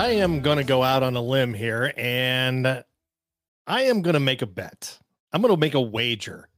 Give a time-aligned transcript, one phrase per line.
[0.00, 2.66] I am going to go out on a limb here and
[3.66, 4.98] I am going to make a bet.
[5.30, 6.48] I'm going to make a wager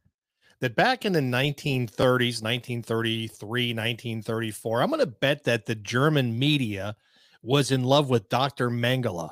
[0.60, 6.94] that back in the 1930s, 1933, 1934, I'm going to bet that the German media
[7.42, 8.70] was in love with Dr.
[8.70, 9.30] Mengele,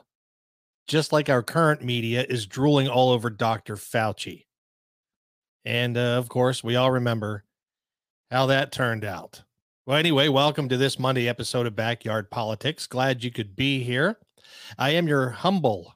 [0.89, 3.77] just like our current media is drooling all over Dr.
[3.77, 4.47] Fauci.
[5.65, 7.45] And uh, of course, we all remember
[8.29, 9.45] how that turned out.
[9.87, 12.87] Well, anyway, welcome to this Monday episode of Backyard Politics.
[12.87, 14.19] Glad you could be here.
[14.77, 15.95] I am your humble,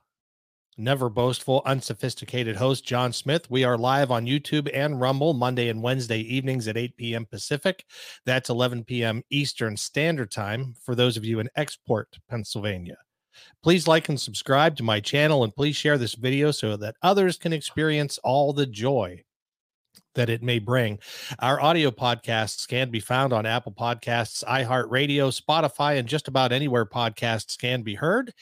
[0.79, 3.51] never boastful, unsophisticated host, John Smith.
[3.51, 7.27] We are live on YouTube and Rumble Monday and Wednesday evenings at 8 p.m.
[7.27, 7.85] Pacific.
[8.25, 9.23] That's 11 p.m.
[9.29, 12.97] Eastern Standard Time for those of you in Export, Pennsylvania.
[13.63, 17.37] Please like and subscribe to my channel and please share this video so that others
[17.37, 19.23] can experience all the joy
[20.15, 20.99] that it may bring.
[21.39, 26.87] Our audio podcasts can be found on Apple Podcasts, iHeartRadio, Spotify, and just about anywhere
[26.87, 28.33] podcasts can be heard.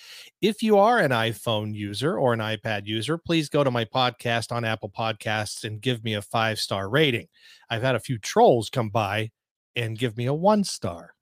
[0.40, 4.52] If you are an iPhone user or an iPad user, please go to my podcast
[4.52, 7.28] on Apple Podcasts and give me a five star rating.
[7.70, 9.30] I've had a few trolls come by
[9.74, 11.14] and give me a one star.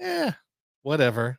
[0.00, 0.32] Eh,
[0.82, 1.38] whatever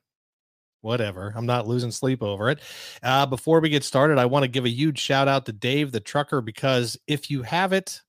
[0.81, 1.33] whatever.
[1.35, 2.59] I'm not losing sleep over it.
[3.03, 5.91] Uh, before we get started, I want to give a huge shout out to Dave
[5.91, 8.01] the trucker because if you have it,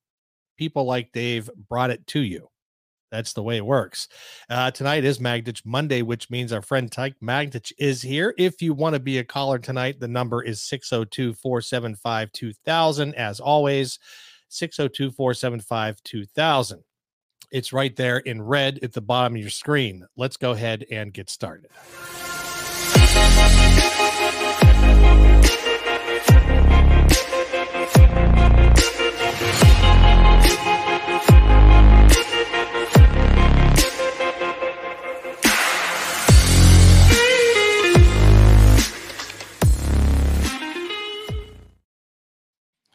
[0.61, 2.47] people like Dave brought it to you.
[3.11, 4.09] That's the way it works.
[4.51, 8.35] Uh, tonight is Magdich Monday, which means our friend Tyke Magdich is here.
[8.37, 13.15] If you want to be a caller tonight, the number is 602 475 2000.
[13.15, 13.99] As always,
[14.49, 16.85] 602 475 2000.
[17.51, 20.07] It's right there in red at the bottom of your screen.
[20.15, 21.71] Let's go ahead and get started.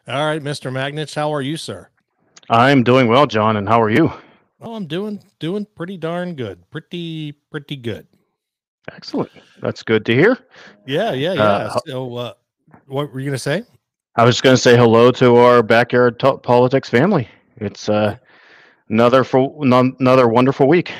[0.08, 0.72] All right, Mr.
[0.72, 1.88] Magdich, how are you, sir?
[2.48, 4.12] I'm doing well, John, and how are you?
[4.60, 6.62] Oh, I'm doing doing pretty darn good.
[6.70, 8.06] Pretty pretty good.
[8.92, 9.30] Excellent.
[9.60, 10.38] That's good to hear.
[10.86, 11.42] Yeah, yeah, yeah.
[11.42, 12.32] Uh, so, uh,
[12.86, 13.64] what were you gonna say?
[14.18, 17.28] I was going to say hello to our backyard t- politics family.
[17.58, 18.16] It's uh,
[18.88, 20.90] another for another wonderful week.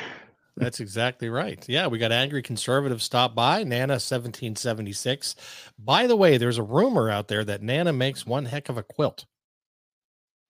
[0.57, 1.63] That's exactly right.
[1.69, 5.35] Yeah, we got angry conservative stop by Nana 1776.
[5.77, 8.83] By the way, there's a rumor out there that Nana makes one heck of a
[8.83, 9.25] quilt.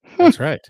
[0.05, 0.23] Hmm.
[0.23, 0.61] That's right.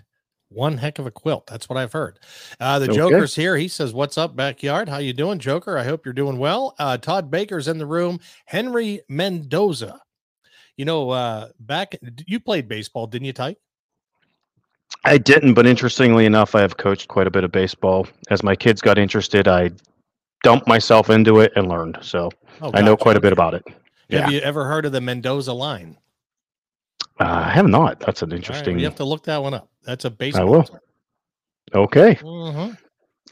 [0.50, 1.46] One heck of a quilt.
[1.46, 2.18] That's what I've heard.
[2.58, 2.88] Uh, the.
[2.88, 3.56] Joker's here.
[3.56, 4.88] He says, "What's up, backyard?
[4.88, 5.78] How you doing, Joker?
[5.78, 8.18] I hope you're doing well." Uh, Todd Baker's in the room.
[8.46, 10.00] Henry Mendoza.
[10.76, 13.56] You know, uh, back you played baseball, didn't you, Ty?
[15.04, 18.06] I didn't, but interestingly enough, I have coached quite a bit of baseball.
[18.30, 19.70] As my kids got interested, I
[20.42, 21.98] dumped myself into it and learned.
[22.02, 23.64] So oh, I know quite a bit about it.
[24.10, 25.96] Have you ever heard of the Mendoza line?
[27.20, 28.00] Uh, I have not.
[28.00, 28.74] That's an interesting.
[28.74, 29.68] Right, you have to look that one up.
[29.84, 30.42] That's a baseball.
[30.42, 30.64] I will.
[30.64, 30.80] Term.
[31.74, 32.14] Okay.
[32.14, 32.74] Mm-hmm.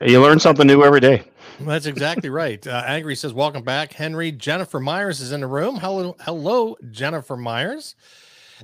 [0.06, 1.22] You learn something new every day.
[1.60, 2.64] That's exactly right.
[2.66, 5.76] Uh, Angry says, "Welcome back, Henry." Jennifer Myers is in the room.
[5.76, 7.94] Hello, hello, Jennifer Myers.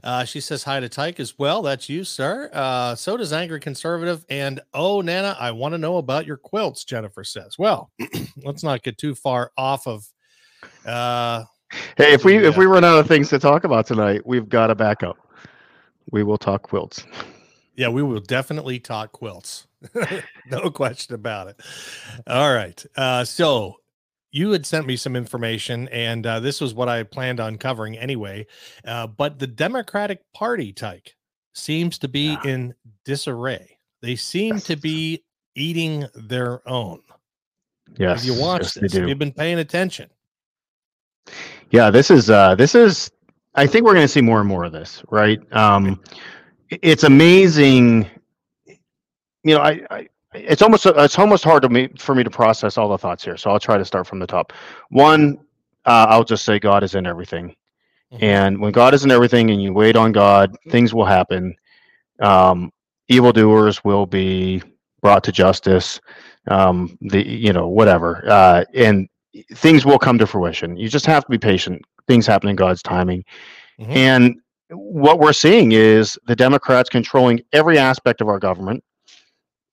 [0.03, 1.63] Uh, she says hi to Tyke as well.
[1.63, 2.51] That's you, sir.
[2.53, 4.25] Uh, so does Angry Conservative.
[4.29, 7.59] And oh, Nana, I want to know about your quilts, Jennifer says.
[7.59, 7.91] Well,
[8.45, 10.07] let's not get too far off of.
[10.87, 11.45] Uh,
[11.97, 14.69] hey, if we if we run out of things to talk about tonight, we've got
[14.69, 15.17] to back up.
[16.11, 17.05] We will talk quilts.
[17.77, 19.67] Yeah, we will definitely talk quilts.
[20.51, 21.61] no question about it.
[22.27, 22.85] All right.
[22.97, 23.77] Uh, so
[24.33, 27.97] you had sent me some information, and uh, this was what I planned on covering
[27.99, 28.47] anyway.
[28.85, 31.15] Uh, but the Democratic Party, Tyke,
[31.53, 32.41] seems to be yeah.
[32.45, 33.79] in disarray.
[34.01, 35.23] They seem to be
[35.55, 37.01] eating their own.
[37.99, 38.93] Yes, Have you watched yes, this?
[38.95, 40.09] Have you been paying attention?
[41.71, 43.11] Yeah, this is uh, this is.
[43.55, 45.41] I think we're going to see more and more of this, right?
[45.53, 46.01] Um,
[46.71, 48.09] it's amazing.
[49.45, 52.79] You know, I, I it's almost it's almost hard to me for me to process
[52.79, 53.37] all the thoughts here.
[53.37, 54.53] So I'll try to start from the top.
[54.91, 55.39] One,
[55.85, 57.55] uh, I'll just say God is in everything,
[58.13, 58.25] mm-hmm.
[58.25, 61.55] and when God is in everything, and you wait on God, things will happen.
[62.21, 62.73] Um,
[63.09, 64.63] evildoers will be
[65.01, 66.01] brought to justice.
[66.49, 69.09] Um, the you know whatever, uh, and
[69.55, 70.77] things will come to fruition.
[70.77, 71.83] You just have to be patient.
[72.09, 73.25] Things happen in God's timing,
[73.79, 73.93] mm-hmm.
[73.93, 74.37] and
[74.71, 78.83] what we're seeing is the Democrats controlling every aspect of our government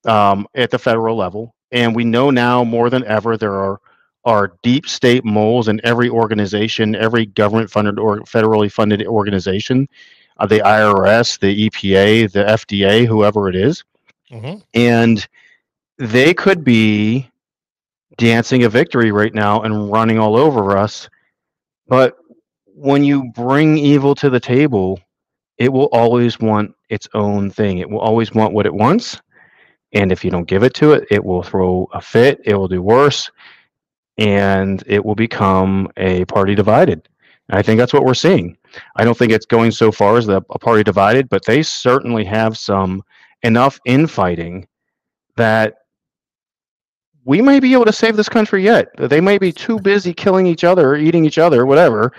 [0.06, 1.56] um, at the federal level.
[1.72, 3.80] And we know now more than ever there are
[4.26, 9.88] are deep state moles in every organization, every government funded or federally funded organization,
[10.38, 13.84] uh, the IRS, the EPA, the FDA, whoever it is.
[14.32, 14.60] Mm-hmm.
[14.74, 15.28] And
[15.98, 17.30] they could be
[18.18, 21.10] dancing a victory right now and running all over us
[21.88, 22.18] But
[22.66, 25.00] when you bring evil to the table,
[25.58, 27.80] it will always want its own thing.
[27.80, 29.20] It will always want what it wants.
[29.94, 32.68] And if you don't give it to it, it will throw a fit, it will
[32.68, 33.30] do worse,
[34.18, 37.08] and it will become a party divided.
[37.50, 38.58] And I think that's what we're seeing.
[38.96, 42.24] I don't think it's going so far as the, a party divided, but they certainly
[42.26, 43.02] have some
[43.42, 44.68] enough infighting
[45.38, 45.76] that
[47.26, 48.88] we may be able to save this country yet.
[48.98, 52.12] They may be too busy killing each other, eating each other, whatever,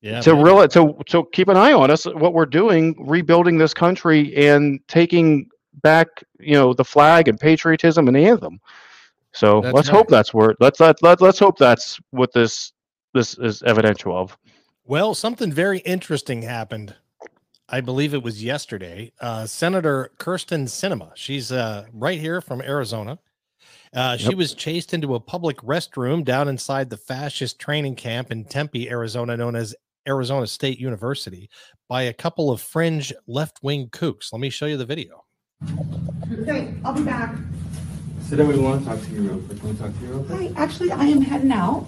[0.00, 2.06] yeah, to real to to keep an eye on us.
[2.06, 8.06] What we're doing, rebuilding this country and taking back, you know, the flag and patriotism
[8.06, 8.60] and the anthem.
[9.32, 9.96] So that's let's right.
[9.96, 12.72] hope that's where let's let, let let's hope that's what this
[13.14, 14.36] this is evidential of.
[14.84, 16.94] Well, something very interesting happened.
[17.68, 19.12] I believe it was yesterday.
[19.20, 23.20] Uh, Senator Kyrsten Sinema, she's uh, right here from Arizona.
[23.94, 24.30] Uh, yep.
[24.30, 28.90] She was chased into a public restroom down inside the fascist training camp in Tempe,
[28.90, 29.74] Arizona, known as
[30.08, 31.48] Arizona State University,
[31.88, 34.32] by a couple of fringe left wing kooks.
[34.32, 35.24] Let me show you the video.
[36.32, 37.36] Okay, I'll be back.
[38.28, 39.62] So then we want to talk to you real quick.
[39.62, 40.38] Want to talk to you real quick?
[40.56, 41.86] Hi, actually, I am heading out.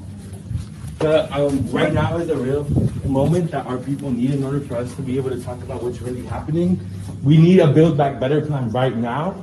[0.98, 2.64] The, um, right now is a real
[3.06, 5.82] moment that our people need in order for us to be able to talk about
[5.82, 6.80] what's really happening.
[7.22, 9.34] We need a Build Back Better plan right now.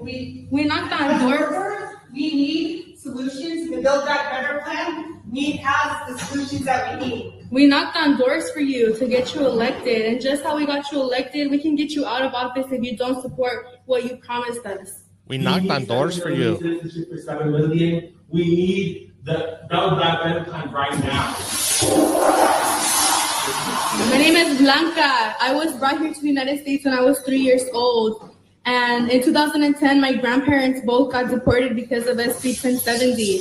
[0.00, 1.94] We, we knocked on doors.
[2.12, 3.70] We need solutions.
[3.70, 7.48] The Build Back Better plan need has the solutions that we need.
[7.50, 10.06] We knocked on doors for you to get you elected.
[10.06, 12.82] And just how we got you elected, we can get you out of office if
[12.82, 15.04] you don't support what you promised us.
[15.26, 16.58] We knocked on doors for you.
[18.28, 21.36] We need the Build Back Better plan right now.
[24.08, 25.34] My name is Blanca.
[25.40, 28.36] I was brought here to the United States when I was three years old.
[28.66, 33.40] And in 2010, my grandparents both got deported because of SB 1070.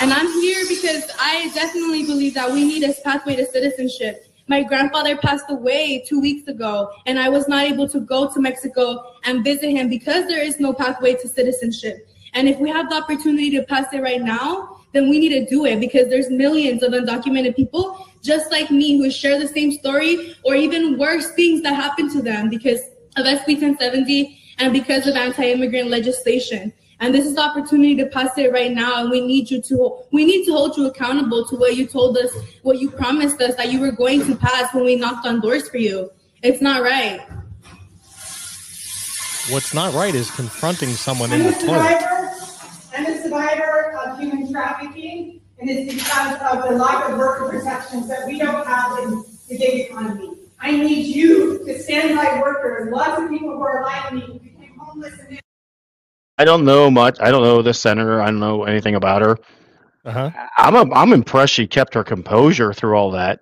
[0.00, 4.26] And I'm here because I definitely believe that we need a pathway to citizenship.
[4.48, 8.40] My grandfather passed away two weeks ago, and I was not able to go to
[8.40, 12.08] Mexico and visit him because there is no pathway to citizenship.
[12.34, 15.46] And if we have the opportunity to pass it right now, then we need to
[15.46, 19.72] do it because there's millions of undocumented people just like me who share the same
[19.72, 22.80] story or even worse things that happen to them because
[23.16, 26.72] of SB 1070 and because of anti-immigrant legislation.
[26.98, 29.02] And this is the opportunity to pass it right now.
[29.02, 32.16] And we need you to we need to hold you accountable to what you told
[32.16, 32.30] us,
[32.62, 35.68] what you promised us that you were going to pass when we knocked on doors
[35.68, 36.10] for you.
[36.42, 37.20] It's not right.
[39.50, 42.02] What's not right is confronting someone in the toilet
[42.96, 48.08] I'm a survivor of human trafficking, and it's because of the lack of worker protections
[48.08, 50.30] that we don't have in the gig economy.
[50.58, 52.90] I need you to stand by workers.
[52.90, 54.45] Lots of people who are like me
[56.38, 57.16] I don't know much.
[57.20, 58.20] I don't know the senator.
[58.20, 59.38] I don't know anything about her.
[60.04, 60.30] Uh-huh.
[60.58, 63.40] I'm a, I'm impressed she kept her composure through all that.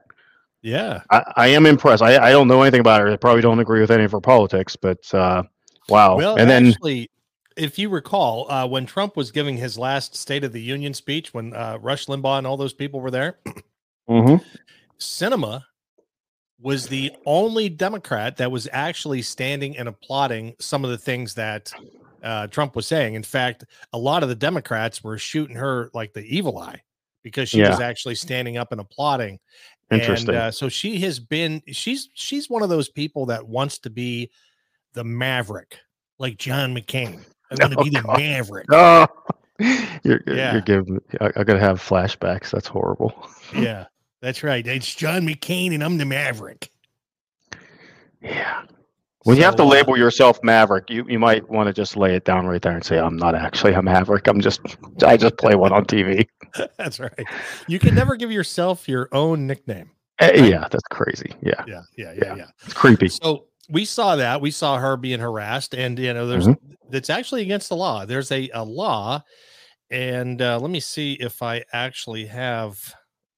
[0.63, 2.03] Yeah, I, I am impressed.
[2.03, 3.13] I, I don't know anything about her.
[3.13, 5.43] I probably don't agree with any of her politics, but uh,
[5.91, 6.17] wow.
[6.17, 7.11] Well, and actually,
[7.57, 11.35] if you recall, uh, when Trump was giving his last State of the Union speech,
[11.35, 13.39] when uh, Rush Limbaugh and all those people were there,
[14.09, 14.37] mm-hmm.
[14.99, 15.65] Sinema
[16.65, 21.71] was the only Democrat that was actually standing and applauding some of the things that
[22.23, 23.15] uh, Trump was saying.
[23.15, 26.81] In fact, a lot of the Democrats were shooting her like the evil eye
[27.23, 27.69] because she yeah.
[27.69, 29.39] was actually standing up and applauding.
[29.91, 30.31] Interesting.
[30.31, 31.63] And uh, so she has been.
[31.69, 34.31] She's she's one of those people that wants to be
[34.95, 35.77] the maverick,
[36.19, 37.23] like John McCain.
[37.51, 38.19] I'm going to oh, be the God.
[38.19, 38.67] maverick.
[38.73, 39.07] Oh,
[40.03, 40.53] you're, yeah.
[40.53, 40.99] you're giving.
[41.21, 42.51] I, I'm going to have flashbacks.
[42.51, 43.29] That's horrible.
[43.55, 43.85] yeah,
[44.25, 44.67] that's right.
[44.67, 46.71] It's John McCain, and I'm the maverick.
[48.23, 48.63] Yeah.
[49.25, 51.95] When so, you have to uh, label yourself Maverick, you, you might want to just
[51.95, 54.27] lay it down right there and say, "I'm not actually a Maverick.
[54.27, 54.61] I'm just
[55.05, 56.27] I just play one on TV."
[56.79, 57.27] that's right.
[57.69, 59.91] You can never give yourself your own nickname.
[60.23, 60.45] Uh, right?
[60.45, 61.33] Yeah, that's crazy.
[61.43, 61.63] Yeah.
[61.67, 61.83] yeah.
[61.99, 62.15] Yeah.
[62.17, 62.37] Yeah.
[62.37, 62.47] Yeah.
[62.65, 63.09] It's creepy.
[63.09, 64.41] So we saw that.
[64.41, 66.73] We saw her being harassed, and you know, there's mm-hmm.
[66.89, 68.07] that's actually against the law.
[68.07, 69.23] There's a, a law,
[69.91, 72.95] and uh, let me see if I actually have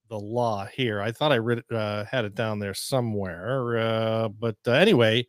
[0.09, 1.01] the law here.
[1.01, 5.27] I thought I read uh, had it down there somewhere, uh, but uh, anyway,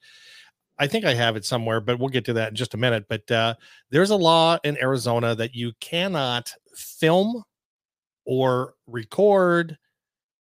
[0.78, 1.82] I think I have it somewhere.
[1.82, 3.06] But we'll get to that in just a minute.
[3.08, 3.56] But uh,
[3.90, 7.44] there's a law in Arizona that you cannot film
[8.26, 9.78] or record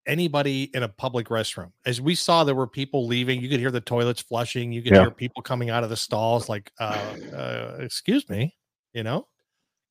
[0.07, 1.73] anybody in a public restroom.
[1.85, 3.41] As we saw, there were people leaving.
[3.41, 4.73] You could hear the toilets flushing.
[4.73, 5.03] You could yeah.
[5.03, 8.55] hear people coming out of the stalls, like, uh, uh, "Excuse me,"
[8.93, 9.27] you know,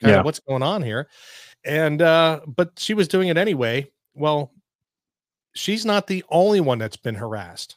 [0.01, 0.19] kind yeah.
[0.19, 1.09] of what's going on here.
[1.63, 3.89] And uh, but she was doing it anyway.
[4.15, 4.51] Well,
[5.53, 7.75] she's not the only one that's been harassed.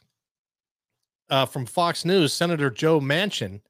[1.29, 3.61] Uh, from Fox News, Senator Joe Manchin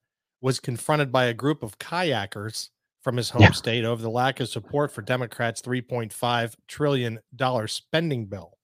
[0.41, 2.69] was confronted by a group of kayakers
[3.01, 3.51] from his home Yeah.
[3.51, 7.19] state over the lack of support for Democrats' $3.5 trillion
[7.67, 8.57] spending bill.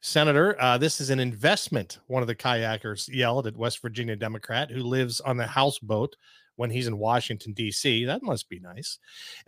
[0.00, 4.70] Senator, uh, this is an investment, one of the kayakers yelled at West Virginia Democrat
[4.70, 6.16] who lives on the houseboat
[6.56, 8.04] when he's in Washington, D.C.
[8.04, 8.98] That must be nice.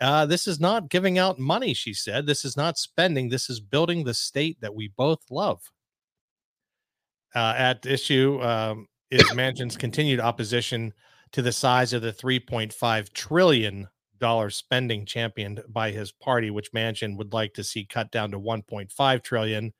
[0.00, 2.26] Uh, this is not giving out money, she said.
[2.26, 3.28] This is not spending.
[3.28, 5.60] This is building the state that we both love.
[7.34, 10.94] Uh, at issue um, is Manchin's continued opposition
[11.32, 13.88] to the size of the 3.5 trillion
[14.18, 18.40] dollar spending championed by his party, which Manchin would like to see cut down to
[18.40, 19.72] 1.5 trillion.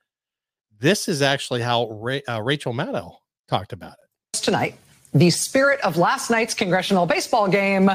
[0.78, 3.16] This is actually how Ra- uh, Rachel Maddow
[3.48, 4.38] talked about it.
[4.40, 4.76] tonight,
[5.14, 7.90] the spirit of last night's congressional baseball game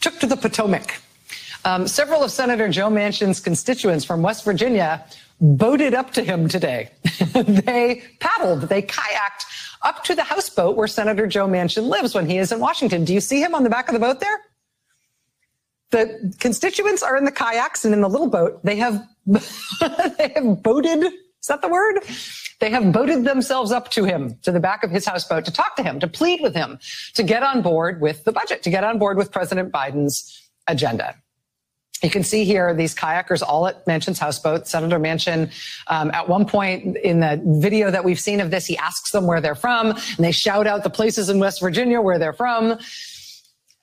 [0.00, 1.00] took to the Potomac.
[1.64, 5.04] Um, several of Senator Joe Manchin's constituents from West Virginia
[5.40, 6.90] boated up to him today.
[7.32, 9.44] they paddled, they kayaked
[9.82, 13.04] up to the houseboat where Senator Joe Manchin lives when he is in Washington.
[13.04, 14.40] Do you see him on the back of the boat there?
[15.90, 18.64] The constituents are in the kayaks and in the little boat.
[18.64, 21.04] They have they have boated.
[21.04, 22.00] Is that the word?
[22.60, 25.76] They have boated themselves up to him, to the back of his houseboat, to talk
[25.76, 26.78] to him, to plead with him,
[27.14, 31.16] to get on board with the budget, to get on board with President Biden's agenda.
[32.02, 34.66] You can see here these kayakers all at Manchin's houseboat.
[34.66, 35.50] Senator Manchin,
[35.86, 39.26] um, at one point in the video that we've seen of this, he asks them
[39.26, 42.78] where they're from, and they shout out the places in West Virginia where they're from.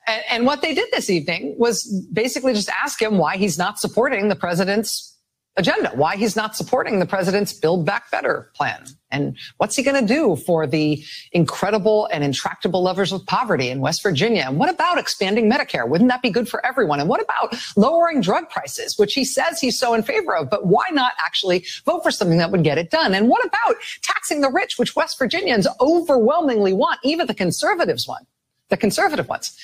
[0.06, 3.80] And, and what they did this evening was basically just ask him why he's not
[3.80, 5.11] supporting the president's
[5.56, 8.86] agenda, why he's not supporting the president's Build Back Better plan.
[9.10, 13.80] And what's he going to do for the incredible and intractable levers of poverty in
[13.80, 14.44] West Virginia?
[14.46, 15.86] And what about expanding Medicare?
[15.86, 16.98] Wouldn't that be good for everyone?
[16.98, 20.48] And what about lowering drug prices, which he says he's so in favor of?
[20.48, 23.14] But why not actually vote for something that would get it done?
[23.14, 28.26] And what about taxing the rich, which West Virginians overwhelmingly want, even the conservatives want,
[28.70, 29.54] the conservative ones?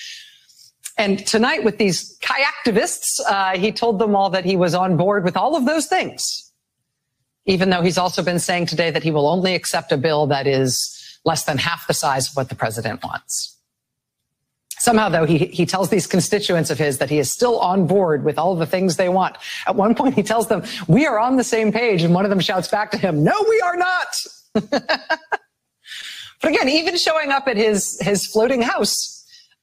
[0.98, 5.22] And tonight, with these kayaktivists, uh, he told them all that he was on board
[5.22, 6.52] with all of those things,
[7.46, 10.48] even though he's also been saying today that he will only accept a bill that
[10.48, 13.56] is less than half the size of what the president wants.
[14.80, 18.24] Somehow, though, he, he tells these constituents of his that he is still on board
[18.24, 19.36] with all of the things they want.
[19.66, 22.02] At one point, he tells them, We are on the same page.
[22.02, 24.16] And one of them shouts back to him, No, we are not.
[24.70, 25.18] but
[26.42, 29.17] again, even showing up at his, his floating house,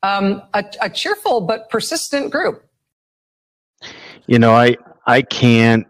[0.06, 2.64] um, a, a cheerful but persistent group.
[4.28, 5.86] You know, I I can't.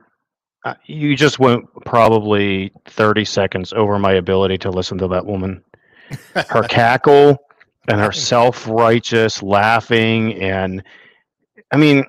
[0.63, 5.63] uh, You just went probably thirty seconds over my ability to listen to that woman.
[6.35, 7.37] Her cackle
[7.87, 10.83] and her self-righteous laughing, and
[11.71, 12.03] I mean,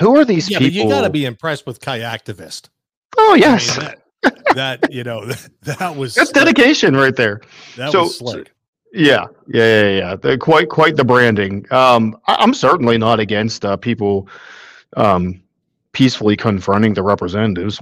[0.00, 0.84] who are these Yeah, but people?
[0.84, 2.68] you got to be impressed with kayaktivist.
[3.16, 4.00] oh I mean, yes, that,
[4.54, 5.26] that you know
[5.62, 6.44] that was that's slick.
[6.46, 7.40] dedication right there.
[7.76, 8.52] That So- was slick.
[8.92, 10.16] Yeah, yeah, yeah, yeah.
[10.16, 11.66] They're quite, quite the branding.
[11.72, 14.28] Um, I, I'm certainly not against uh, people
[14.96, 15.42] um,
[15.92, 17.80] peacefully confronting the representatives,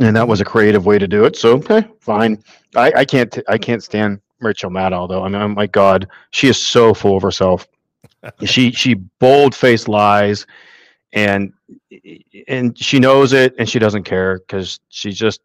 [0.00, 1.36] and that was a creative way to do it.
[1.36, 2.42] So, okay, fine.
[2.74, 5.22] I, I can't, t- I can't stand Rachel Maddow though.
[5.22, 7.66] I mean, oh my God, she is so full of herself.
[8.44, 10.46] she, she bold faced lies,
[11.12, 11.52] and
[12.48, 15.40] and she knows it, and she doesn't care because she just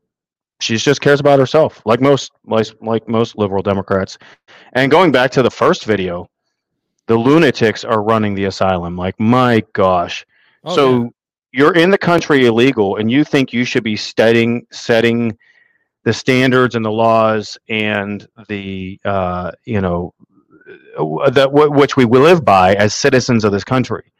[0.59, 4.17] she just cares about herself, like most like, like most liberal Democrats.
[4.73, 6.27] And going back to the first video,
[7.07, 8.95] the lunatics are running the asylum.
[8.95, 10.25] Like, my gosh.
[10.63, 11.09] Oh, so yeah.
[11.53, 15.37] you're in the country illegal and you think you should be setting setting
[16.03, 20.13] the standards and the laws and the uh, you know
[20.97, 24.11] uh, that wh- which we live by as citizens of this country.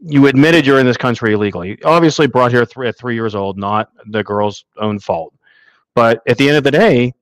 [0.00, 1.82] You admitted you're in this country illegally.
[1.84, 5.34] Obviously, brought here th- at three years old, not the girl's own fault.
[5.94, 7.12] But at the end of the day,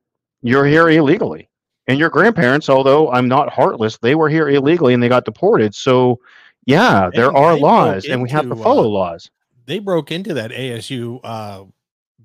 [0.42, 1.48] you're here illegally.
[1.88, 5.74] And your grandparents, although I'm not heartless, they were here illegally and they got deported.
[5.74, 6.20] So,
[6.66, 9.30] yeah, there are laws and we have to follow uh, laws.
[9.64, 11.64] they broke into that ASU uh,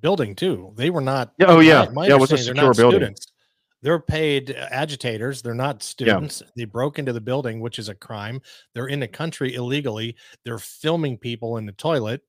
[0.01, 0.73] building too.
[0.75, 1.33] They were not.
[1.41, 1.87] Oh, yeah.
[1.93, 2.99] my Yeah, it was a secure building.
[2.99, 3.32] Students.
[3.83, 5.41] They're paid agitators.
[5.41, 6.41] They're not students.
[6.55, 8.41] They broke into the building, which is a crime.
[8.73, 10.15] They're in the country illegally.
[10.45, 12.21] They're filming people in the toilet.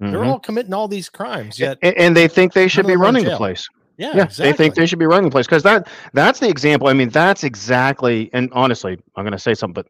[0.00, 0.26] They're Mhm.
[0.28, 1.60] all committing all these crimes.
[1.60, 3.68] Yet, A- and they think they should be them are in running the place.
[3.98, 4.50] yeah, yeah exactly.
[4.50, 7.08] they think they should be running the place because that that's the example i mean
[7.10, 9.86] that's exactly and honestly i'm going to say something but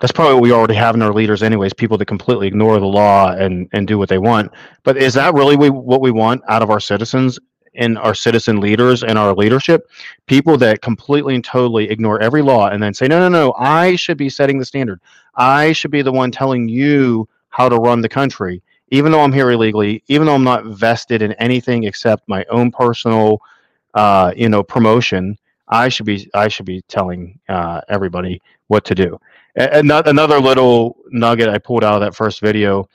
[0.00, 2.86] that's probably what we already have in our leaders anyways people that completely ignore the
[2.86, 4.52] law and and do what they want
[4.84, 7.38] but is that really we, what we want out of our citizens
[7.74, 9.88] and our citizen leaders and our leadership
[10.26, 13.96] people that completely and totally ignore every law and then say no no no i
[13.96, 15.00] should be setting the standard
[15.36, 19.32] i should be the one telling you how to run the country even though i'm
[19.32, 23.40] here illegally even though i'm not vested in anything except my own personal
[23.94, 25.36] uh, you know promotion
[25.70, 29.18] I should be I should be telling uh, everybody what to do.
[29.56, 32.88] And another little nugget I pulled out of that first video.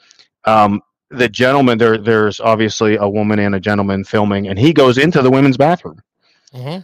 [0.43, 0.81] Um,
[1.17, 5.21] the gentleman there, there's obviously a woman and a gentleman filming, and he goes into
[5.21, 6.01] the women's bathroom.
[6.53, 6.81] Mm-hmm.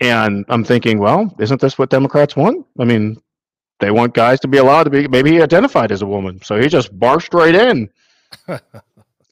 [0.00, 2.66] And I'm thinking, well, isn't this what Democrats want?
[2.78, 3.20] I mean,
[3.78, 5.08] they want guys to be allowed to be.
[5.08, 7.90] Maybe he identified as a woman, so he just barged right in.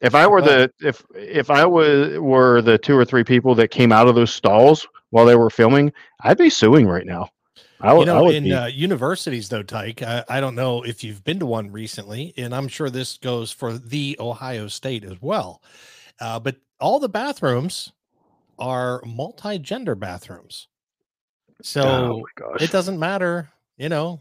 [0.00, 3.68] if I were the if if I was were the two or three people that
[3.68, 7.28] came out of those stalls while they were filming, I'd be suing right now.
[7.80, 11.24] I would, you know, in uh, universities though, Tyke, I, I, don't know if you've
[11.24, 15.62] been to one recently, and I'm sure this goes for the Ohio State as well.
[16.20, 17.92] Uh, but all the bathrooms
[18.58, 20.68] are multi-gender bathrooms,
[21.62, 21.82] so
[22.38, 24.20] oh it doesn't matter, you know,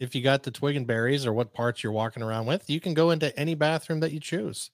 [0.00, 2.68] if you got the twig and berries or what parts you're walking around with.
[2.68, 4.70] You can go into any bathroom that you choose.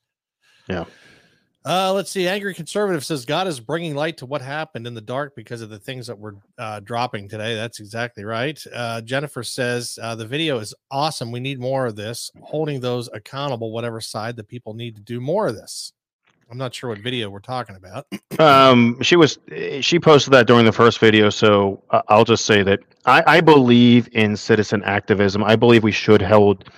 [0.68, 0.84] Yeah.
[1.66, 2.28] Uh, let's see.
[2.28, 5.70] Angry conservative says God is bringing light to what happened in the dark because of
[5.70, 7.54] the things that were uh, dropping today.
[7.54, 8.62] That's exactly right.
[8.72, 11.32] Uh, Jennifer says uh, the video is awesome.
[11.32, 15.20] We need more of this, holding those accountable, whatever side the people need to do
[15.20, 15.92] more of this.
[16.50, 18.06] I'm not sure what video we're talking about.
[18.38, 19.38] um, she was
[19.80, 23.40] she posted that during the first video, so uh, I'll just say that I, I
[23.40, 25.42] believe in citizen activism.
[25.42, 26.68] I believe we should hold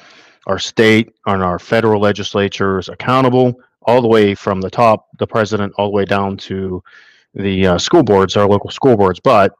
[0.47, 5.73] our state and our federal legislatures accountable all the way from the top, the president,
[5.77, 6.83] all the way down to
[7.35, 9.21] the uh, school boards, our local school boards.
[9.21, 9.53] But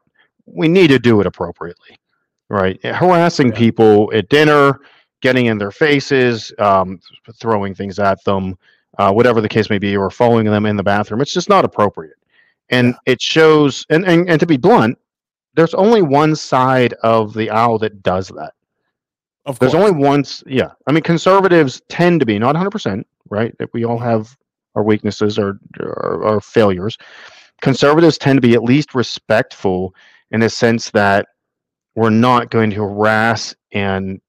[0.45, 1.97] we need to do it appropriately,
[2.49, 2.83] right?
[2.85, 3.57] Harassing yeah.
[3.57, 4.79] people at dinner,
[5.21, 6.99] getting in their faces, um,
[7.35, 8.57] throwing things at them,
[8.97, 11.21] uh, whatever the case may be, or following them in the bathroom.
[11.21, 12.17] It's just not appropriate.
[12.69, 13.13] And yeah.
[13.13, 14.97] it shows, and, and, and to be blunt,
[15.55, 18.53] there's only one side of the aisle that does that.
[19.45, 19.71] Of course.
[19.71, 20.71] There's only once, yeah.
[20.87, 23.55] I mean, conservatives tend to be not 100 percent right.
[23.59, 24.35] That we all have
[24.75, 26.97] our weaknesses or our failures.
[27.61, 29.95] Conservatives tend to be at least respectful
[30.31, 31.27] in the sense that
[31.95, 34.21] we're not going to harass and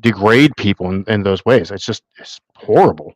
[0.00, 1.70] degrade people in, in those ways.
[1.70, 3.14] It's just it's horrible.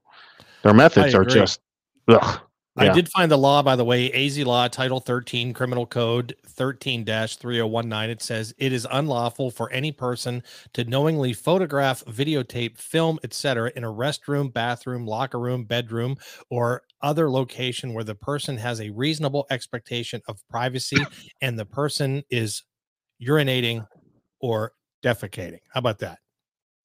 [0.63, 1.61] Their methods are just
[2.09, 2.41] ugh.
[2.81, 7.05] I did find the law, by the way, AZ Law, Title 13, Criminal Code 13
[7.05, 8.11] 3019.
[8.11, 13.85] It says it is unlawful for any person to knowingly photograph, videotape, film, etc., in
[13.85, 16.17] a restroom, bathroom, locker room, bedroom,
[16.51, 21.03] or other location where the person has a reasonable expectation of privacy
[21.41, 22.63] and the person is
[23.23, 23.87] urinating
[24.41, 25.61] or defecating.
[25.73, 26.19] How about that?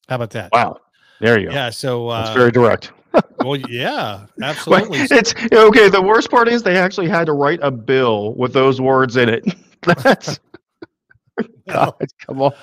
[0.08, 0.52] How about that?
[0.52, 0.78] Wow.
[1.22, 1.54] There you go.
[1.54, 1.70] Yeah.
[1.70, 2.92] So uh, that's very direct
[3.40, 5.00] well, yeah, absolutely.
[5.00, 5.90] it's okay.
[5.90, 9.30] The worst part is they actually had to write a bill with those words in
[9.30, 9.46] it.
[9.82, 10.40] That's
[11.70, 12.54] God, come on.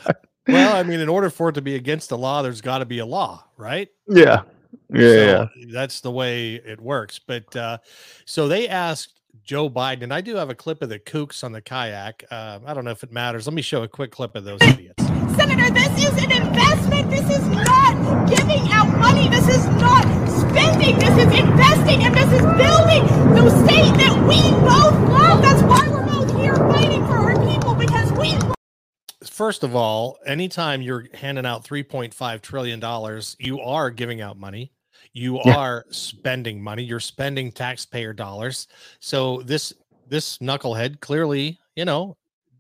[0.48, 2.84] Well, I mean, in order for it to be against the law, there's got to
[2.84, 3.88] be a law, right?
[4.08, 4.42] Yeah.
[4.92, 7.18] Yeah, so That's the way it works.
[7.18, 7.78] But uh,
[8.24, 11.52] so they asked Joe Biden, and I do have a clip of the kooks on
[11.52, 12.24] the kayak.
[12.30, 13.46] Uh, I don't know if it matters.
[13.46, 15.02] Let me show a quick clip of those idiots.
[15.42, 17.10] Senator, this is an investment.
[17.10, 19.28] This is not giving out money.
[19.28, 20.96] This is not spending.
[21.00, 25.42] This is investing, and this is building the state that we both love.
[25.42, 28.38] That's why we're both here fighting for our people because we.
[29.26, 34.70] First of all, anytime you're handing out $3.5 trillion, you are giving out money.
[35.12, 35.56] You yeah.
[35.56, 36.84] are spending money.
[36.84, 38.68] You're spending taxpayer dollars.
[39.00, 39.72] So this
[40.06, 42.16] this knucklehead clearly, you know,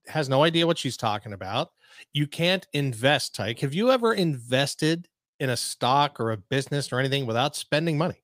[0.08, 1.70] has no idea what she's talking about
[2.12, 3.60] you can't invest, Tyke.
[3.60, 5.08] Have you ever invested
[5.40, 8.22] in a stock or a business or anything without spending money?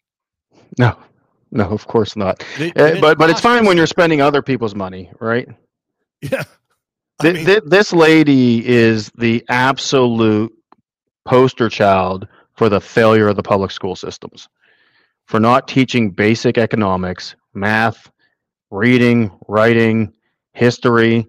[0.78, 0.96] No,
[1.50, 2.44] no, of course not.
[2.60, 5.48] Uh, but but it's fine when you're spending other people's money, right?
[6.20, 6.44] Yeah.
[7.20, 10.52] Th- mean, th- this lady is the absolute
[11.24, 14.48] poster child for the failure of the public school systems,
[15.26, 18.10] for not teaching basic economics, math,
[18.70, 20.12] reading, writing,
[20.52, 21.26] history,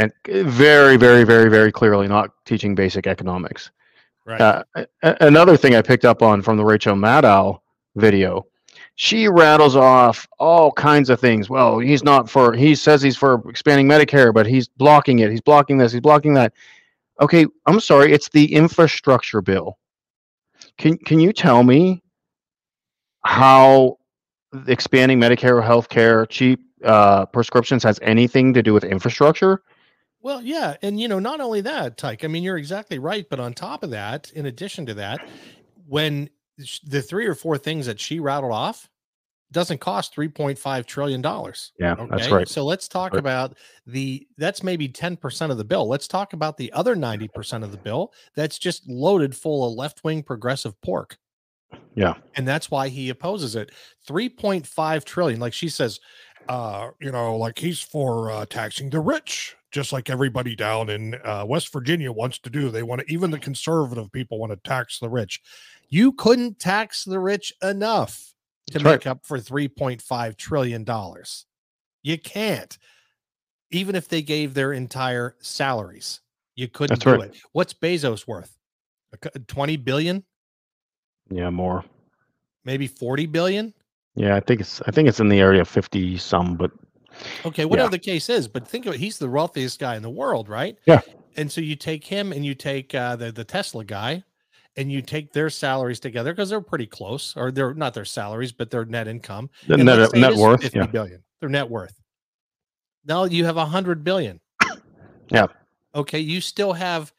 [0.00, 3.70] and very, very, very, very clearly not teaching basic economics.
[4.24, 4.40] Right.
[4.40, 7.60] Uh, another thing I picked up on from the Rachel Maddow
[7.96, 8.46] video,
[8.94, 11.50] she rattles off all kinds of things.
[11.50, 12.54] Well, he's not for.
[12.54, 15.30] He says he's for expanding Medicare, but he's blocking it.
[15.30, 15.92] He's blocking this.
[15.92, 16.52] He's blocking that.
[17.20, 18.12] Okay, I'm sorry.
[18.12, 19.78] It's the infrastructure bill.
[20.78, 22.02] Can Can you tell me
[23.24, 23.98] how
[24.66, 29.62] expanding Medicare or health care, cheap uh, prescriptions has anything to do with infrastructure?
[30.22, 32.24] Well, yeah, and you know, not only that, Tyke.
[32.24, 33.26] I mean, you're exactly right.
[33.28, 35.26] But on top of that, in addition to that,
[35.86, 36.28] when
[36.84, 38.88] the three or four things that she rattled off
[39.52, 42.06] doesn't cost 3.5 trillion dollars yeah okay?
[42.10, 43.18] that's right so let's talk right.
[43.18, 43.56] about
[43.86, 47.78] the that's maybe 10% of the bill let's talk about the other 90% of the
[47.78, 51.18] bill that's just loaded full of left-wing progressive pork
[51.94, 53.72] yeah and that's why he opposes it
[54.08, 55.98] 3.5 trillion like she says
[56.48, 61.14] uh, you know, like he's for uh, taxing the rich, just like everybody down in
[61.24, 62.70] uh, West Virginia wants to do.
[62.70, 65.40] They want to, even the conservative people want to tax the rich.
[65.88, 68.32] You couldn't tax the rich enough
[68.68, 69.06] to That's make right.
[69.08, 70.86] up for $3.5 trillion.
[72.02, 72.78] You can't.
[73.72, 76.20] Even if they gave their entire salaries,
[76.56, 77.30] you couldn't That's do right.
[77.30, 77.40] it.
[77.52, 78.56] What's Bezos worth?
[79.46, 80.24] 20 billion?
[81.30, 81.84] Yeah, more.
[82.64, 83.74] Maybe 40 billion?
[84.14, 86.70] Yeah, I think it's I think it's in the area of fifty some, but
[87.44, 87.90] Okay, whatever Yeah.
[87.90, 90.78] the case is, but think of it, he's the wealthiest guy in the world, right?
[90.86, 91.00] Yeah.
[91.36, 94.22] And so you take him and you take uh, the the Tesla guy,
[94.76, 98.52] and you take their salaries together because they're pretty close, or they're not their salaries,
[98.52, 99.50] but their net income.
[99.66, 100.86] the And net let's say it net worth, 50 yeah.
[100.86, 101.94] billion, their net worth.
[103.04, 104.40] Now you have a hundred billion.
[105.30, 105.46] Yeah.
[105.94, 107.12] Okay, you still have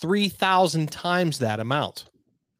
[0.00, 2.10] three thousand times that amount.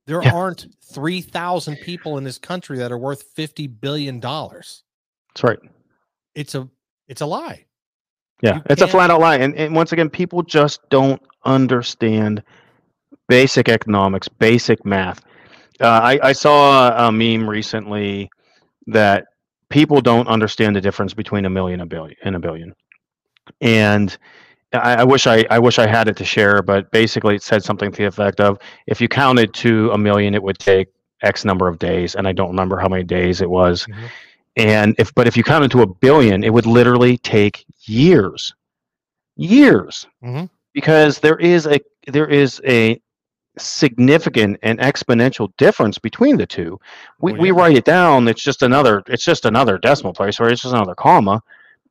[0.06, 0.32] There Yeah.
[0.32, 4.84] aren't three thousand people in this country that are worth fifty billion dollars.
[5.34, 5.58] That's right.
[6.34, 6.68] It's a
[7.08, 7.64] it's a lie.
[8.42, 9.36] Yeah, You it's a flat out lie.
[9.36, 12.42] And, and once again, people just don't understand
[13.28, 15.22] basic economics, basic math.
[15.80, 18.28] Uh, I, I saw a meme recently
[18.88, 19.24] that
[19.70, 22.74] people don't understand the difference between a million and a billion and a billion.
[23.62, 24.16] And
[24.72, 27.62] I, I wish I, I wish I had it to share, but basically it said
[27.62, 30.88] something to the effect of if you counted to a million, it would take
[31.22, 33.86] X number of days, and I don't remember how many days it was.
[33.86, 34.08] Mhm.
[34.56, 38.54] And if but if you counted to a billion, it would literally take years,
[39.36, 40.48] years, Mhm.
[40.74, 43.00] because there is a there is a
[43.58, 46.78] significant and exponential difference between the two.
[47.20, 48.28] We, Oh, we write it down.
[48.28, 49.02] It's just another.
[49.06, 51.42] It's just another decimal place, or it's just another comma.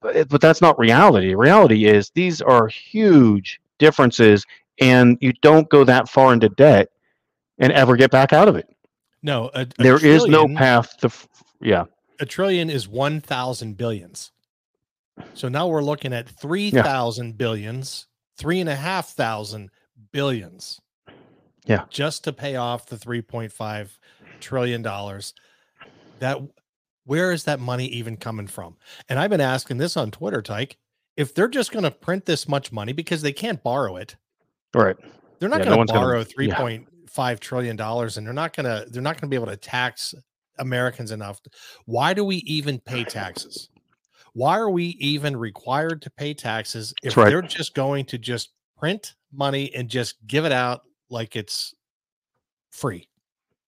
[0.05, 1.33] But it, but that's not reality.
[1.33, 4.45] Reality is these are huge differences,
[4.79, 6.89] and you don't go that far into debt
[7.57, 8.69] and ever get back out of it.
[9.23, 11.07] No, a, a There is no path to.
[11.07, 11.27] f-
[11.59, 11.85] Yeah,
[12.19, 14.31] A trillion is one thousand billions.
[15.33, 18.05] So now we're looking at three thousand billions,
[18.37, 19.71] three and a half thousand
[20.11, 20.79] billions.
[21.65, 21.85] Yeah.
[21.89, 23.97] just to pay off the three point five
[24.39, 25.33] trillion dollars.
[26.19, 26.37] That
[27.05, 28.75] where is that money even coming from?
[29.09, 30.77] And I've been asking this on Twitter, Tyke.
[31.15, 34.15] If they're just going to print this much money because they can't borrow it,
[34.73, 34.97] right?
[35.39, 36.25] they're not Yeah, no going to gonna- borrow yeah.
[36.25, 39.35] three point five trillion dollars, and they're not going to they're not going to be
[39.35, 40.13] able to tax
[40.57, 41.39] Americans enough.
[41.85, 43.69] Why do we even pay taxes?
[44.33, 47.29] Why are we even required to pay taxes if right.
[47.29, 51.73] they're just going to just print money and just give it out like it's
[52.71, 53.07] free?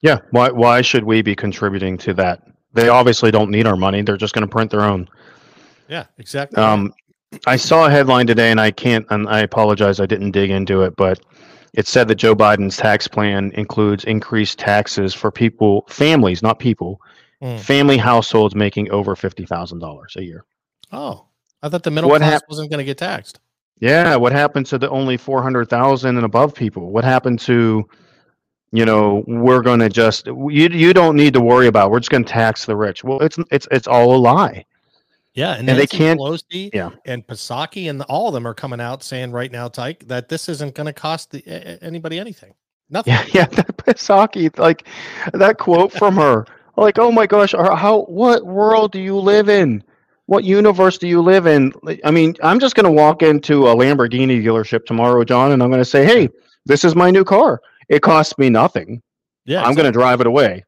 [0.02, 0.20] Yeah.
[0.32, 2.44] Why why should we be contributing to that?
[2.74, 4.02] They obviously don't need our money.
[4.02, 5.08] They're just going to print their own.
[5.88, 6.62] Yeah, exactly.
[6.62, 6.94] Um,
[7.46, 10.82] I saw a headline today, and I can't, and I apologize, I didn't dig into
[10.84, 11.20] it, but
[11.74, 17.02] it said that Joe Biden's tax plan includes increased taxes for people, families, not people,
[17.44, 17.60] Mm.
[17.60, 20.44] family households making over fifty thousand dollars a year.
[20.92, 21.26] oh,
[21.62, 23.40] I thought the middle what class hap- wasn't going to get taxed.
[23.80, 26.90] Yeah, what happened to the only four hundred thousand and above people?
[26.90, 27.88] What happened to,
[28.72, 31.92] you know, we're going to just you you don't need to worry about.
[31.92, 33.04] We're just going to tax the rich.
[33.04, 34.66] Well, it's it's it's all a lie.
[35.34, 36.90] Yeah, and, And they can't- Pelosi yeah.
[37.06, 40.50] and Psaki and all of them are coming out saying right now, Tyke, that this
[40.50, 41.46] isn't going to cost the,
[41.84, 42.56] anybody anything.
[42.90, 43.14] Nothing.
[43.14, 44.88] Yeah, yeah, that Psaki, like
[45.34, 46.46] that quote from her.
[46.76, 49.84] Like, oh my gosh, how what world do you live in?
[50.26, 51.72] What universe do you live in?
[52.04, 55.86] I mean, I'm just gonna walk into a Lamborghini dealership tomorrow, John, and I'm gonna
[55.86, 56.30] say, Hey,
[56.66, 57.62] this is my new car.
[57.90, 59.02] It costs me nothing.
[59.46, 60.64] Yeah, I'm gonna drive it away.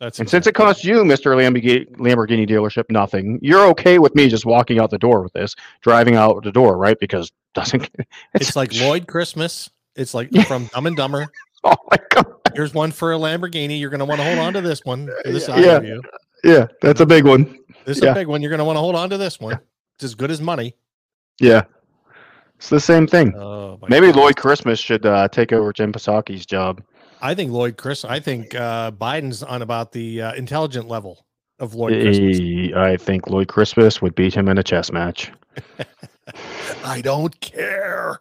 [0.00, 1.34] That's And since it costs you, Mr.
[1.34, 5.54] Lamborghini, Lamborghini dealership, nothing, you're okay with me just walking out the door with this,
[5.80, 6.98] driving out the door, right?
[7.00, 7.88] Because doesn't
[8.34, 9.70] it's like Lloyd Christmas.
[9.94, 10.44] It's like Yeah.
[10.44, 11.28] from Dumb and Dumber.
[11.64, 12.26] oh my god.
[12.54, 13.80] Here's one for a Lamborghini.
[13.80, 15.10] You're going to want to hold on to this one.
[15.24, 15.80] To side Yeah.
[15.80, 16.02] you.
[16.44, 17.58] Yeah, that's a big one.
[17.86, 18.10] This is Yeah.
[18.10, 18.42] a big one.
[18.42, 19.58] You're going to want to hold on to this one.
[19.96, 20.74] It's as good as money.
[21.40, 21.62] Yeah.
[22.56, 23.34] It's the same thing.
[23.36, 24.16] Oh, Maybe goodness.
[24.16, 26.82] Lloyd Christmas should uh, take over Jim Psaki's job.
[27.20, 28.04] I think Lloyd Chris.
[28.04, 31.26] I think uh, Biden's on about the uh, intelligent level
[31.58, 32.76] of Lloyd Christmas.
[32.76, 35.32] I think Lloyd Christmas would beat him in a chess match.
[36.84, 38.20] I don't care.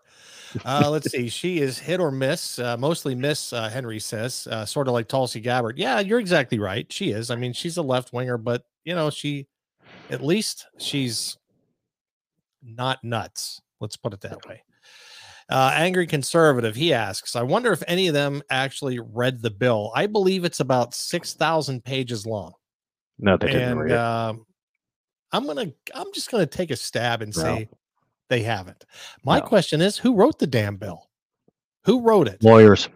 [0.64, 1.28] Uh, let's see.
[1.28, 3.52] She is hit or miss, uh, mostly miss.
[3.52, 5.78] Uh, Henry says, uh, sort of like Tulsi Gabbard.
[5.78, 6.92] Yeah, you're exactly right.
[6.92, 7.30] She is.
[7.30, 9.48] I mean, she's a left winger, but you know, she
[10.10, 11.38] at least she's
[12.64, 13.62] not nuts.
[13.80, 14.64] Let's put it that way.
[15.50, 16.76] Uh, angry conservative.
[16.76, 19.92] He asks, I wonder if any of them actually read the bill.
[19.96, 22.54] I believe it's about six thousand pages long,
[23.20, 23.98] No, they didn't and read it.
[23.98, 24.46] um,
[25.32, 27.42] I'm gonna, I'm just gonna take a stab and No.
[27.44, 27.70] say
[28.30, 28.86] they haven't.
[29.24, 29.46] My No.
[29.46, 31.10] question is, who wrote the damn bill?
[31.84, 32.44] Who wrote it?
[32.44, 32.90] Lawyers.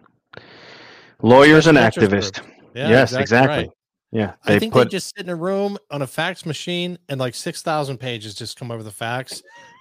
[1.22, 2.40] Lawyers and activists.
[2.74, 3.64] Yeah, yes, exactly.
[3.64, 3.70] right.
[4.12, 6.98] Yeah, I they think put they just sit in a room on a fax machine
[7.08, 9.40] and like six thousand pages just come over the fax,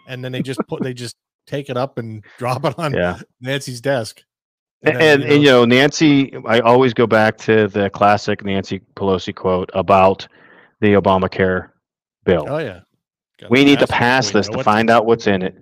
[0.09, 1.15] and then they just put they just
[1.47, 3.19] take it up and drop it on yeah.
[3.39, 4.21] Nancy's desk.
[4.81, 9.35] And, then, and, you know, Nancy, I always go back to the classic Nancy Pelosi
[9.35, 10.25] quote about
[10.79, 11.69] the Obamacare
[12.23, 12.45] bill.
[12.47, 12.81] oh yeah,
[13.39, 15.41] Gotta we need to pass it pass before we this to find out what's in
[15.41, 15.57] it.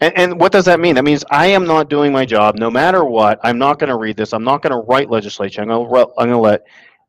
[0.00, 0.94] And, and what does that mean?
[0.94, 3.38] That means I am not doing my job no matter what.
[3.42, 4.32] I'm not going to read this.
[4.32, 5.62] I'm not going to write legislation.
[5.62, 6.62] I'm going to I'm going to let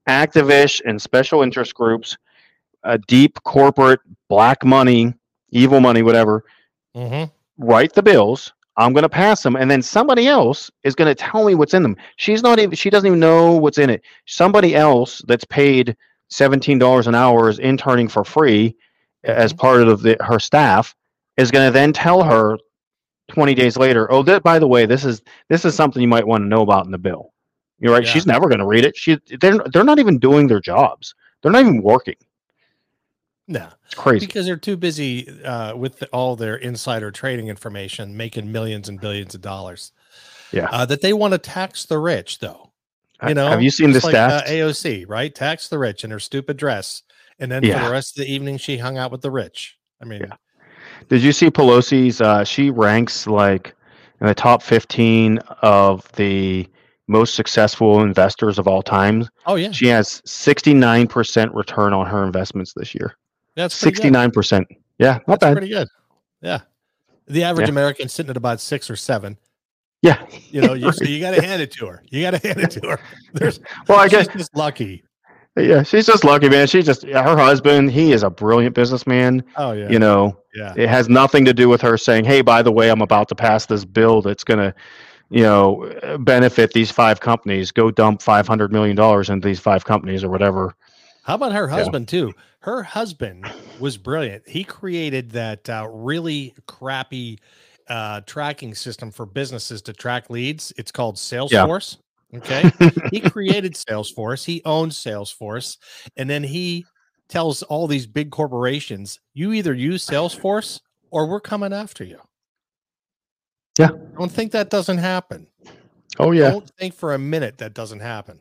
[0.09, 2.17] activists and special interest groups,
[2.83, 5.13] uh, deep corporate black money,
[5.51, 6.43] evil money, whatever,
[6.95, 7.31] Mhm.
[7.57, 8.51] write the bills.
[8.77, 11.73] I'm going to pass them, and then somebody else is going to tell me what's
[11.73, 11.95] in them.
[12.15, 12.73] She's not even.
[12.75, 14.01] She doesn't even know what's in it.
[14.25, 15.95] Somebody else that's paid
[16.29, 18.75] seventeen dollars an hour is interning for free
[19.23, 20.95] as part of the, her staff
[21.37, 22.57] is going to then tell her
[23.29, 26.25] 20 days later oh that by the way this is this is something you might
[26.25, 27.33] want to know about in the bill
[27.79, 28.11] you're right Yeah.
[28.11, 31.51] she's never going to read it she they're, they're not even doing their jobs they're
[31.51, 32.15] not even working
[33.47, 38.15] No, it's crazy because they're too busy uh, with the, all their insider trading information,
[38.15, 39.91] making millions and billions of dollars.
[40.53, 40.67] Yeah.
[40.71, 42.71] uh, that they want to tax the rich, though.
[43.25, 45.33] You know, have you seen the like, uh, stats AOC, right?
[45.33, 47.03] Tax the rich in her stupid dress,
[47.37, 49.77] and then for the rest of the evening, she hung out with the rich.
[50.01, 50.35] I mean, Yeah.
[51.09, 53.75] did you see pelosi's uh, she ranks like
[54.21, 56.67] in the top 15 of the
[57.07, 62.73] most successful investors of all time oh yeah, she has 69% return on her investments
[62.73, 63.15] this year
[63.55, 64.65] that's 69%
[64.99, 65.87] yeah not That's bad pretty good.
[66.41, 66.61] Yeah,
[67.27, 67.71] the average Yeah.
[67.73, 69.37] American sitting at about six or seven.
[70.01, 72.03] yeah You know, you, so you got to hand it to her.
[72.09, 72.99] You got to hand it to her.
[73.33, 75.03] There's, well i she's guess just lucky.
[75.57, 76.65] Yeah, she's just lucky, man.
[76.67, 79.43] She just her husband, he is a brilliant businessman.
[79.57, 80.73] Oh yeah, You know, yeah.
[80.77, 83.35] it has nothing to do with her saying, "Hey, by the way, I'm about to
[83.35, 84.73] pass this bill that's going to,
[85.29, 87.69] you know, benefit these five companies.
[87.73, 90.73] Go dump 500 million dollars into these five companies or whatever."
[91.23, 92.33] How about her husband too?
[92.59, 93.45] Her husband
[93.79, 94.47] was brilliant.
[94.47, 97.39] He created that uh, really crappy
[97.87, 100.73] uh, tracking system for businesses to track leads.
[100.77, 101.97] It's called Salesforce.
[102.33, 102.71] Okay,
[103.11, 104.45] he created Salesforce.
[104.45, 105.77] He owns Salesforce,
[106.15, 106.85] and then he
[107.27, 110.79] tells all these big corporations, "You either use Salesforce
[111.11, 112.19] or we're coming after you."
[113.77, 113.89] Yeah.
[113.91, 115.47] I don't think that doesn't happen.
[116.19, 116.47] Oh yeah.
[116.47, 118.39] I Don't think for a minute that doesn't happen.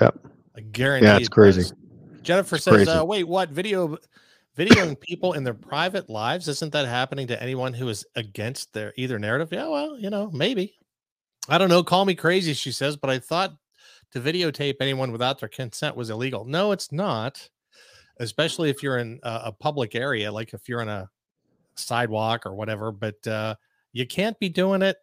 [0.00, 0.18] Yep.
[0.56, 1.06] I guarantee.
[1.06, 1.62] Yeah, it's it crazy.
[1.62, 1.74] does.
[2.22, 3.98] Jennifer It's says, uh, "Wait, what video?
[4.58, 8.92] Videoing people in their private lives isn't that happening to anyone who is against their
[8.96, 10.74] either narrative?" Yeah, well, you know, maybe.
[11.48, 11.82] I don't know.
[11.82, 13.54] Call me crazy, she says, but I thought
[14.12, 16.44] to videotape anyone without their consent was illegal.
[16.44, 17.48] No, it's not.
[18.18, 21.08] Especially if you're in a, a public area, like if you're in a
[21.74, 22.92] sidewalk or whatever.
[22.92, 23.54] But uh,
[23.92, 24.96] you can't be doing it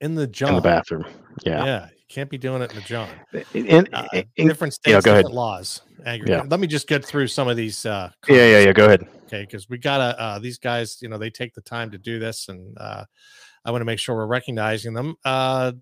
[0.00, 0.50] in the John.
[0.50, 1.06] In the bathroom.
[1.44, 1.64] Yeah.
[1.64, 1.88] Yeah.
[2.08, 3.08] Can't be doing it in the John
[3.54, 5.24] And, uh, and- different states, yeah, go ahead.
[5.24, 5.82] different laws.
[6.04, 6.30] Angry.
[6.30, 6.44] Yeah.
[6.48, 7.84] Let me just get through some of these.
[7.84, 8.72] Uh, yeah, yeah, yeah.
[8.72, 9.08] Go ahead.
[9.24, 10.18] Okay, because we gotta.
[10.20, 13.04] Uh, these guys, you know, they take the time to do this, and uh,
[13.64, 15.16] I want to make sure we're recognizing them.
[15.24, 15.72] Uh,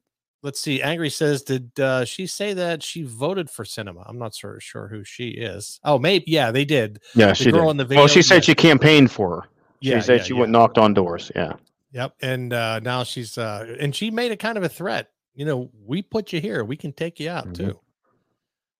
[0.42, 0.80] let's see.
[0.80, 4.02] Angry says, did uh, she say that she voted for Sinema?
[4.08, 5.78] I'm not sure sure who she is.
[5.84, 6.24] Oh, maybe.
[6.28, 7.00] Yeah, they did.
[7.14, 7.70] Yeah, The she girl did.
[7.72, 8.40] in the video, well, she said yeah.
[8.40, 9.42] she campaigned for her.
[9.82, 10.40] She Yeah, said yeah, she yeah.
[10.40, 11.30] went knocked on doors.
[11.36, 11.52] Yeah.
[11.92, 12.14] Yep.
[12.22, 15.08] And uh, now she's uh, and she made a kind of a threat.
[15.34, 16.64] You know, we put you here.
[16.64, 17.54] We can take you out Mhm.
[17.56, 17.80] too.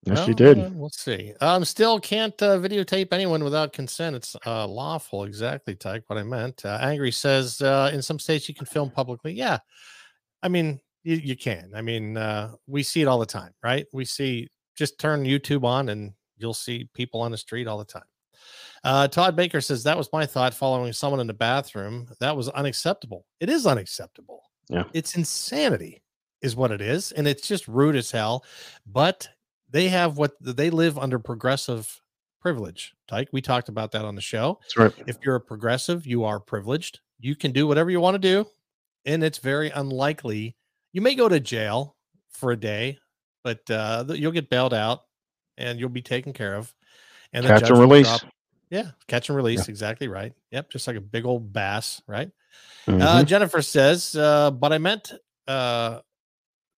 [0.06, 0.58] Yes, Well, did.
[0.58, 1.32] uh, we'll see.
[1.40, 4.14] Um, still can't uh, videotape anyone without consent.
[4.14, 5.24] It's uh, lawful.
[5.24, 6.04] Exactly, Tyke.
[6.08, 6.64] What I meant.
[6.64, 9.32] Uh, Angry says uh, in some states you can film publicly.
[9.32, 9.58] Yeah,
[10.42, 11.72] I mean you, you can.
[11.74, 13.86] I mean uh, we see it all the time, right?
[13.92, 14.48] We see.
[14.76, 18.02] Just turn YouTube on and you'll see people on the street all the time.
[18.82, 22.06] Uh, Todd Baker says that was my thought following someone in the bathroom.
[22.20, 23.24] That was unacceptable.
[23.40, 24.42] It is unacceptable.
[24.68, 24.84] Yeah.
[24.92, 26.02] It's insanity,
[26.44, 27.10] is what it is.
[27.10, 28.44] And it's just rude as hell.
[28.86, 29.28] But
[29.70, 32.00] they have what they live under progressive
[32.40, 32.94] privilege.
[33.08, 34.58] Tyke, we talked about that on the show.
[34.62, 34.92] That's right.
[35.08, 37.00] If you're a progressive, you are privileged.
[37.18, 38.46] You can do whatever you want to do.
[39.06, 40.56] And it's very unlikely
[40.92, 41.96] you may go to jail
[42.30, 42.98] for a day,
[43.42, 45.02] but uh, you'll get bailed out
[45.58, 46.72] and you'll be taken care of.
[47.32, 48.06] And Catch and release.
[48.06, 48.32] drop-
[48.70, 49.68] yeah, catch and release.
[49.68, 50.32] Exactly right.
[50.52, 52.30] Yep, just like a big old bass, right?
[52.86, 53.26] Uh, Mhm.
[53.26, 55.12] Jennifer says, uh, but I meant
[55.48, 56.00] uh,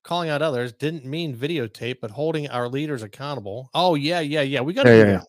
[0.07, 3.69] calling out others didn't mean videotape, but holding our leaders accountable.
[3.75, 4.61] Oh, yeah, yeah, yeah.
[4.61, 5.27] We got to Yeah, do yeah, that.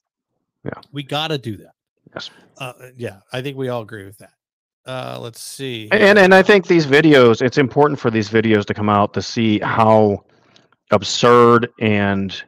[0.66, 0.82] yeah.
[0.92, 1.72] We got to do that.
[2.13, 2.30] Yes.
[2.58, 4.32] Uh, yeah, I think we all agree with that.
[4.86, 5.90] Uh, let's see.
[5.92, 9.22] And and I think these videos, it's important for these videos to come out to
[9.22, 10.24] see how
[10.92, 12.42] absurd and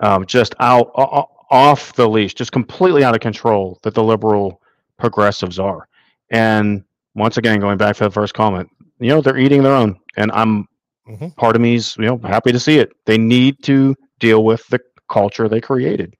[0.00, 4.60] um, just out o- off the leash, just completely out of control that the liberal
[4.98, 5.88] progressives are.
[6.30, 9.98] And once again, going back to the first comment, you know, they're eating their own,
[10.16, 10.68] and I'm
[11.08, 11.36] Mhm.
[11.36, 12.92] part of me's you know happy to see it.
[13.06, 16.16] They need to deal with the culture they created.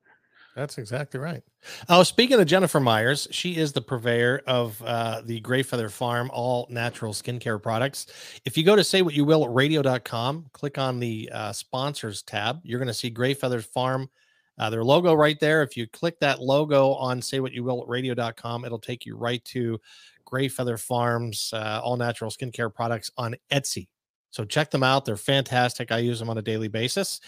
[0.54, 1.42] That's exactly right.
[1.88, 6.30] Oh, speaking of Jennifer Myers, she is the purveyor of uh, the Grey Feather Farm
[6.32, 8.06] all natural skincare products.
[8.44, 12.22] If you go to say what you will at radio.com, click on the uh, sponsors
[12.22, 14.08] tab, you're going to see Grey Feather Farm,
[14.58, 15.62] uh, their logo right there.
[15.62, 19.16] If you click that logo on say what you will at radio.com, it'll take you
[19.16, 19.80] right to
[20.24, 23.88] Grey Feather Farms uh, all natural skincare products on Etsy.
[24.34, 25.04] So check them out.
[25.04, 25.92] They're fantastic.
[25.92, 27.20] I use them on a daily basis,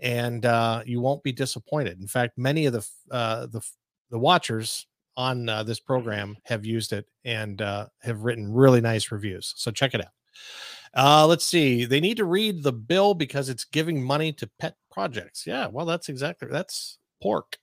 [0.00, 2.00] and uh, you won't be disappointed.
[2.00, 3.60] In fact, many of the uh, the
[4.08, 9.12] the watchers on uh, this program have used it and uh, have written really nice
[9.12, 9.52] reviews.
[9.58, 10.12] So check it out.
[10.94, 11.84] Uh, let's see.
[11.84, 15.46] They need to read the bill because it's giving money to pet projects.
[15.46, 17.58] Yeah, well, that's exactly that's pork.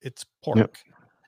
[0.00, 0.58] It's pork.
[0.58, 0.76] Yep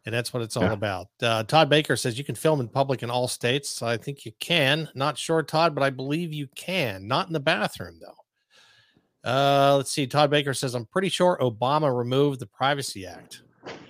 [0.06, 0.72] and that's what it's all Yeah.
[0.72, 1.08] about.
[1.20, 3.68] Uh, Todd Baker says you can film in public in all states.
[3.68, 4.88] So I think you can.
[4.94, 7.06] Not sure, Todd, but I believe you can.
[7.06, 9.30] Not in the bathroom though.
[9.30, 10.06] Uh, let's see.
[10.06, 13.42] Todd Baker says I'm pretty sure Obama removed the Privacy Act.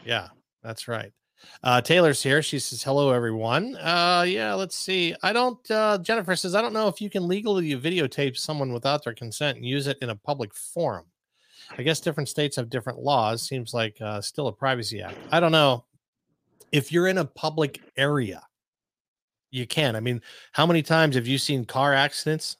[0.04, 0.28] Yeah,
[0.62, 1.12] that's right.
[1.62, 2.40] Uh, Taylor's here.
[2.40, 3.76] She says hello, everyone.
[3.76, 5.14] Uh, yeah, let's see.
[5.22, 5.70] I don't.
[5.70, 9.58] Uh, Jennifer says I don't know if you can legally videotape someone without their consent
[9.58, 11.04] and use it in a public forum.
[11.76, 13.42] I guess different states have different laws.
[13.42, 15.16] Seems like uh, still a privacy act.
[15.30, 15.84] I don't know
[16.72, 18.42] if you're in a public area,
[19.50, 19.96] you can.
[19.96, 20.20] I mean,
[20.52, 22.56] how many times have you seen car accidents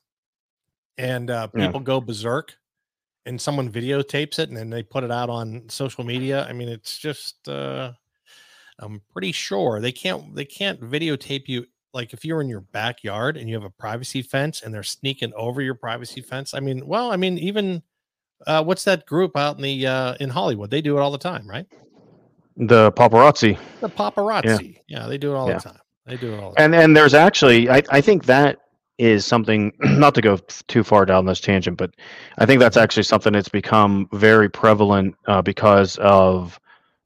[0.99, 1.67] and uh, Yeah.
[1.67, 2.55] people go berserk
[3.27, 6.47] and someone videotapes it and then they put it out on social media?
[6.49, 7.93] I mean, it's just, uh,
[8.79, 11.67] I'm pretty sure they can't, they can't videotape you.
[11.93, 15.33] Like if you're in your backyard and you have a privacy fence and they're sneaking
[15.35, 16.53] over your privacy fence.
[16.53, 17.83] I mean, well, I mean, even
[18.47, 20.71] uh, what's that group out in the uh, in Hollywood?
[20.71, 21.67] They do it all the time, right?
[22.57, 23.59] The paparazzi.
[23.81, 24.81] The paparazzi.
[24.89, 25.59] Yeah, they do it all Yeah.
[25.59, 25.81] the time.
[26.07, 26.73] They do it all the time.
[26.73, 28.59] And and there's actually I, I think that
[28.99, 30.37] is something not to go
[30.69, 31.91] too far down this tangent, but
[32.39, 36.59] I think that's actually something that's become very prevalent uh, because of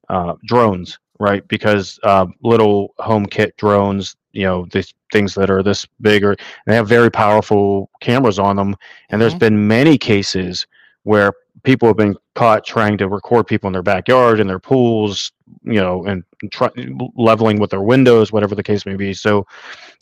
[0.08, 1.46] uh, drones, right?
[1.48, 6.36] Because uh, little home kit drones, you know, these things that are this big or
[6.66, 8.76] they have very powerful cameras on them,
[9.10, 9.38] and there's Mhm.
[9.38, 10.66] been many cases
[11.04, 11.32] where
[11.62, 15.80] people have been caught trying to record people in their backyard in their pools you
[15.80, 16.70] know and try,
[17.16, 19.46] leveling with their windows whatever the case may be so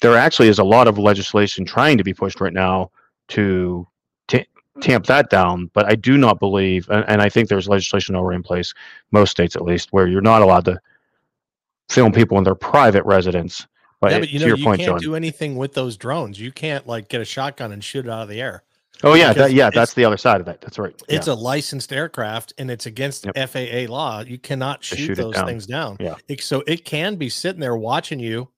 [0.01, 2.91] there actually is a lot of legislation trying to be pushed right now
[3.29, 3.87] to
[4.29, 4.39] ta
[4.81, 8.37] tamp that down but i do not believe and, and i think there's legislation already
[8.37, 8.73] in place
[9.11, 10.79] most states at least where you're not allowed to
[11.89, 13.67] film people in their private residence
[14.01, 15.97] but, yeah, but you to know, your you point can't john do anything with those
[15.97, 16.39] drones.
[16.39, 18.63] You can't like get a shotgun and shoot it out of the air.
[19.05, 21.33] Oh yeah that, yeah that's the other side of that that's right It's yeah.
[21.33, 23.51] a licensed aircraft and it's against Yep.
[23.51, 24.21] FAA law.
[24.21, 25.47] You cannot shoot, shoot those down.
[25.47, 25.97] things down.
[26.01, 26.15] Yeah.
[26.29, 28.49] It- so it can be sitting there watching you.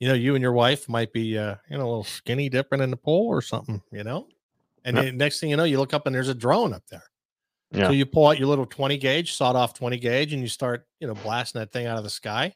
[0.00, 2.80] You know, you and your wife might be, uh, you know, a little skinny dipping
[2.80, 4.28] in the pool or something, you know?
[4.84, 5.04] And Yep.
[5.04, 7.02] then next thing you know, you look up and there's a drone up there.
[7.72, 7.86] Yeah.
[7.88, 10.86] So you pull out your little 20 gauge, sawed off 20 gauge, and you start,
[11.00, 12.54] you know, blasting that thing out of the sky.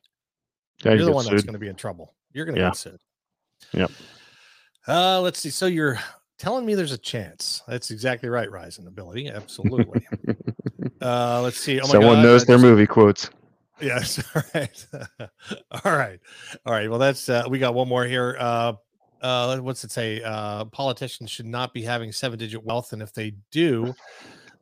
[0.84, 2.14] Yeah, You're you the one that's going to be in trouble.
[2.32, 2.68] You're going to Yeah.
[2.68, 3.00] get sued.
[3.72, 3.90] Yep.
[4.86, 5.50] Uh, let's see.
[5.50, 5.98] So you're
[6.42, 7.62] telling me there's a chance.
[7.68, 9.28] That's exactly right, Rising Ability.
[9.28, 10.04] Absolutely.
[11.00, 11.80] uh, let's see.
[11.80, 13.30] Oh my Someone God, knows their just- movie quotes.
[13.80, 14.22] Yes.
[14.34, 14.86] All right.
[15.84, 16.20] all right.
[16.66, 16.88] All right.
[16.88, 18.36] Well, that's uh, we got one more here.
[18.38, 18.74] Uh,
[19.20, 20.22] uh, what's it say?
[20.22, 23.94] Uh, politicians should not be having seven digit wealth, and if they do,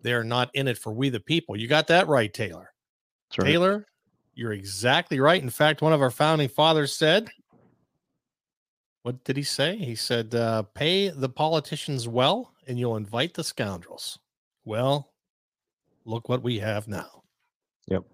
[0.02, 1.54] they're not in it for we the people.
[1.56, 2.72] You got that right, Taylor.
[3.28, 3.50] That's right.
[3.52, 3.86] Taylor,
[4.34, 5.42] you're exactly right.
[5.42, 7.28] In fact, one of our founding fathers said,
[9.02, 9.76] What did he say?
[9.76, 14.18] He said, uh, Pay the politicians well, and you'll invite the scoundrels.
[14.64, 15.12] Well,
[16.04, 17.22] look what we have now.
[17.88, 18.04] Yep.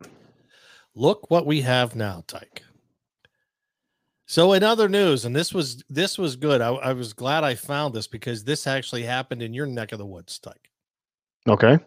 [0.94, 2.62] Look what we have now, Tyke.
[4.26, 6.60] So in other news, and this was this was good.
[6.60, 9.98] I, I was glad I found this because this actually happened in your neck of
[9.98, 10.70] the woods, Tyke
[11.48, 11.78] Okay.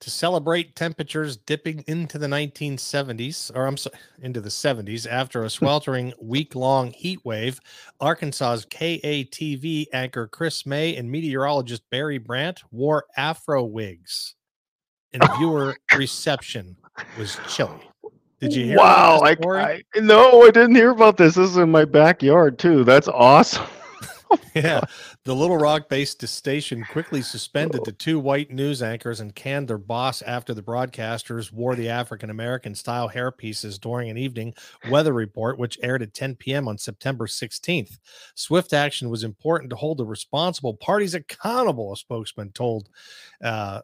[0.00, 5.50] To celebrate temperatures dipping into the 1970s, or I'm sorry, into the 70s after a
[5.58, 7.60] sweltering week long heat wave.
[8.00, 14.34] Arkansas's KATV anchor Chris May and meteorologist Barry Brandt wore afro wigs,
[15.12, 16.76] and viewer reception
[17.18, 17.80] was chilly.
[18.40, 18.76] Did you hear?
[18.76, 19.20] Wow!
[19.24, 19.36] I.
[19.42, 21.34] I no, I didn't hear about this.
[21.34, 22.84] This is in my backyard too.
[22.84, 23.66] That's awesome.
[24.54, 24.80] yeah.
[25.24, 29.78] The Little Rock based station quickly suspended the two white news anchors and canned their
[29.78, 34.54] boss after the broadcasters wore the African American style hairpieces during an evening
[34.90, 36.68] weather report, which aired at 10 p.m.
[36.68, 37.98] on September 16th.
[38.34, 42.88] Swift action was important to hold the responsible parties accountable, a spokesman told
[43.42, 43.80] uh,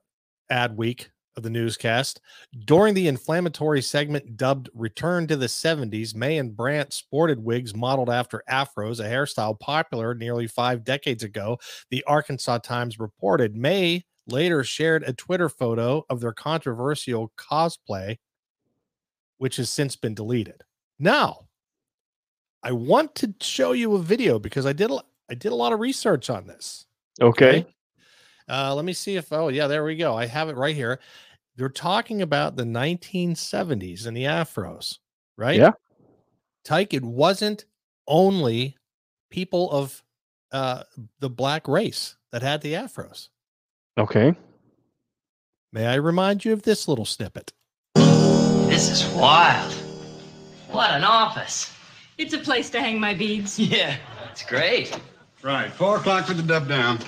[0.50, 1.06] Adweek
[1.36, 2.20] of the newscast.
[2.64, 8.10] During the inflammatory segment dubbed Return to the 70s, May and Brandt sported wigs modeled
[8.10, 11.58] after afros, a hairstyle popular nearly five decades ago.
[11.90, 18.18] The Arkansas Times reported May later shared a Twitter photo of their controversial cosplay,
[19.38, 20.62] which has since been deleted.
[20.98, 21.48] Now,
[22.62, 25.72] I want to show you a video because I did a, I did a lot
[25.72, 26.86] of research on this.
[27.20, 27.66] Okay.
[28.48, 30.14] Uh, let me see if oh yeah, there we go.
[30.16, 31.00] I have it right here.
[31.56, 34.98] They're talking about the 1970s and the afros,
[35.36, 35.58] right?
[35.58, 35.72] Yeah.
[36.64, 37.64] Tyke, it wasn't
[38.08, 38.76] only
[39.30, 40.02] people of
[40.52, 40.82] uh,
[41.20, 43.28] the black race that had the afros.
[43.96, 44.34] Okay.
[45.72, 47.52] May I remind you of this little snippet?
[47.94, 49.72] This is wild.
[50.70, 51.72] What an office.
[52.18, 53.58] It's a place to hang my beads.
[53.58, 53.96] Yeah,
[54.30, 54.98] it's great.
[55.42, 56.98] Right, four o'clock for the dub down.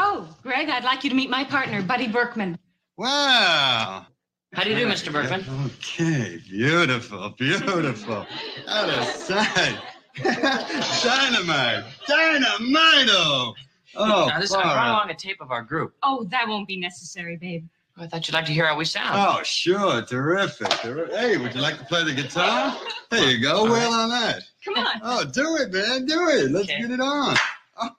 [0.00, 2.56] Oh, Greg, I'd like you to meet my partner, Buddy Berkman.
[2.96, 4.06] Wow.
[4.54, 5.12] How do you do, Mr.
[5.12, 5.44] Berkman?
[5.66, 8.24] Okay, beautiful, beautiful.
[8.68, 9.76] Out of sight.
[10.22, 13.54] Dynamite, dynamito.
[13.96, 15.94] Oh, now, listen, I far brought along a tape of our group.
[16.02, 17.66] Oh, that won't be necessary, babe.
[17.96, 19.10] Oh, I thought you'd like to hear how we sound.
[19.14, 20.68] Oh, sure, terrific.
[20.68, 22.76] terri- Hey, would you like to play the guitar?
[23.10, 23.64] There you go.
[23.64, 24.36] Well on that.
[24.38, 24.40] Eh?
[24.64, 25.00] Come on.
[25.02, 26.04] Oh, do it, man.
[26.06, 26.50] Do it.
[26.52, 26.82] Let's Okay.
[26.82, 27.36] get it on.
[27.80, 27.90] Oh,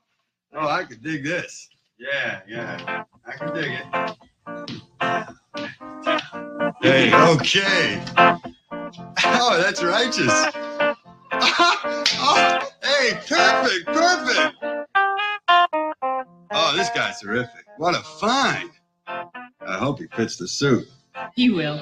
[0.55, 1.69] oh, I could dig this.
[1.99, 3.03] Yeah, yeah.
[3.27, 3.85] I can dig it.
[6.81, 8.01] Hey, okay.
[9.25, 10.31] Oh, that's righteous.
[11.33, 14.55] oh, hey, perfect, perfect.
[16.51, 17.65] Oh, this guy's terrific.
[17.77, 18.69] What a find.
[19.05, 20.87] I hope he fits the suit.
[21.35, 21.81] He will.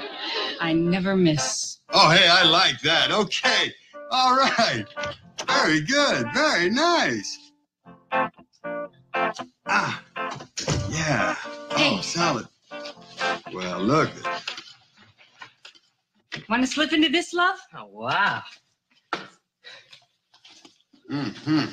[0.59, 1.79] I never miss.
[1.91, 3.11] Oh, hey, I like that.
[3.11, 3.71] Okay.
[4.09, 4.85] All right.
[5.47, 6.25] Very good.
[6.33, 7.36] Very nice.
[11.89, 12.01] Oh, Hey.
[12.01, 12.47] solid.
[13.53, 14.09] Well, look.
[16.49, 17.57] Want to slip into this, love?
[17.73, 18.43] Oh, wow.
[21.09, 21.65] hmm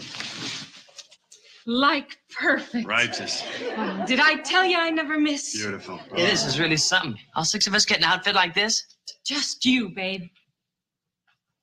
[1.66, 2.86] Like perfect.
[2.86, 3.42] Righteous.
[3.76, 5.56] Oh, did I tell you I never miss?
[5.56, 5.98] Beautiful.
[6.16, 7.18] Yeah, this is really something.
[7.34, 8.84] All six of us get an outfit like this?
[9.26, 10.22] Just you, babe.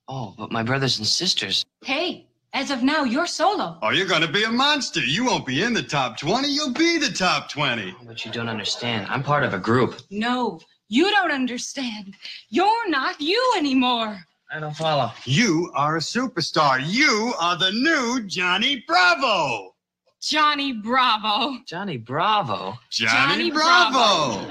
[0.08, 1.64] Oh, but my brothers and sisters.
[1.84, 3.78] Hey, as of now, you're solo.
[3.82, 5.00] Oh, you're going to be a monster.
[5.00, 6.48] You won't be in the top 20.
[6.48, 7.94] You'll be the top 20.
[8.04, 9.06] But you don't understand.
[9.08, 10.00] I'm part of a group.
[10.10, 12.14] No, you don't understand.
[12.50, 14.26] You're not you anymore.
[14.54, 15.10] I don't follow.
[15.24, 16.82] You are a superstar.
[16.84, 19.74] You are the new Johnny Bravo.
[20.20, 21.56] Johnny Bravo.
[21.66, 22.78] Johnny Bravo.
[22.90, 24.46] Johnny, Johnny Bravo.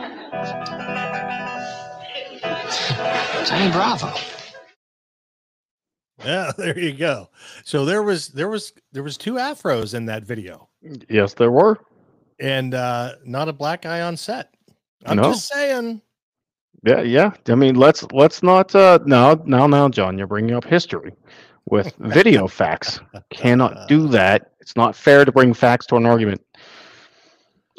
[3.46, 4.41] Johnny Bravo.
[6.26, 7.30] Yeah, there you go.
[7.64, 10.70] So there was there was there was two afros in that video,
[11.10, 11.80] Yes, there were.
[12.40, 14.54] and uh not a black guy on set.
[15.06, 15.24] I'm No.
[15.32, 16.02] just saying.
[16.84, 17.32] Yeah, yeah.
[17.48, 18.74] I mean, let's let's not.
[18.74, 21.14] Uh, now, now, now, John, you're bringing up history
[21.70, 23.00] with video facts.
[23.30, 24.52] Cannot do that.
[24.60, 26.42] It's not fair to bring facts to an argument.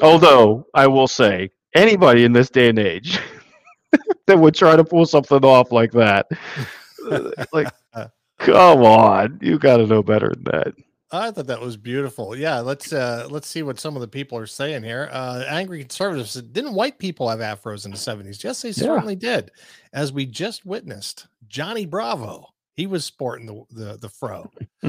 [0.01, 3.19] Although I will say, anybody in this day and age
[4.25, 6.27] that would try to pull something off like that,
[7.11, 7.67] uh, like,
[8.43, 10.73] come on, you got to know better than that.
[11.11, 12.35] I thought that was beautiful.
[12.35, 15.09] Yeah, let's uh let's see what some of the people are saying here.
[15.11, 18.43] Uh angry conservatives didn't white people have afros in the 70s?
[18.43, 19.51] Yes, they certainly did.
[19.93, 22.47] As we just witnessed, Johnny Bravo.
[22.75, 24.49] He was sporting the the, the fro.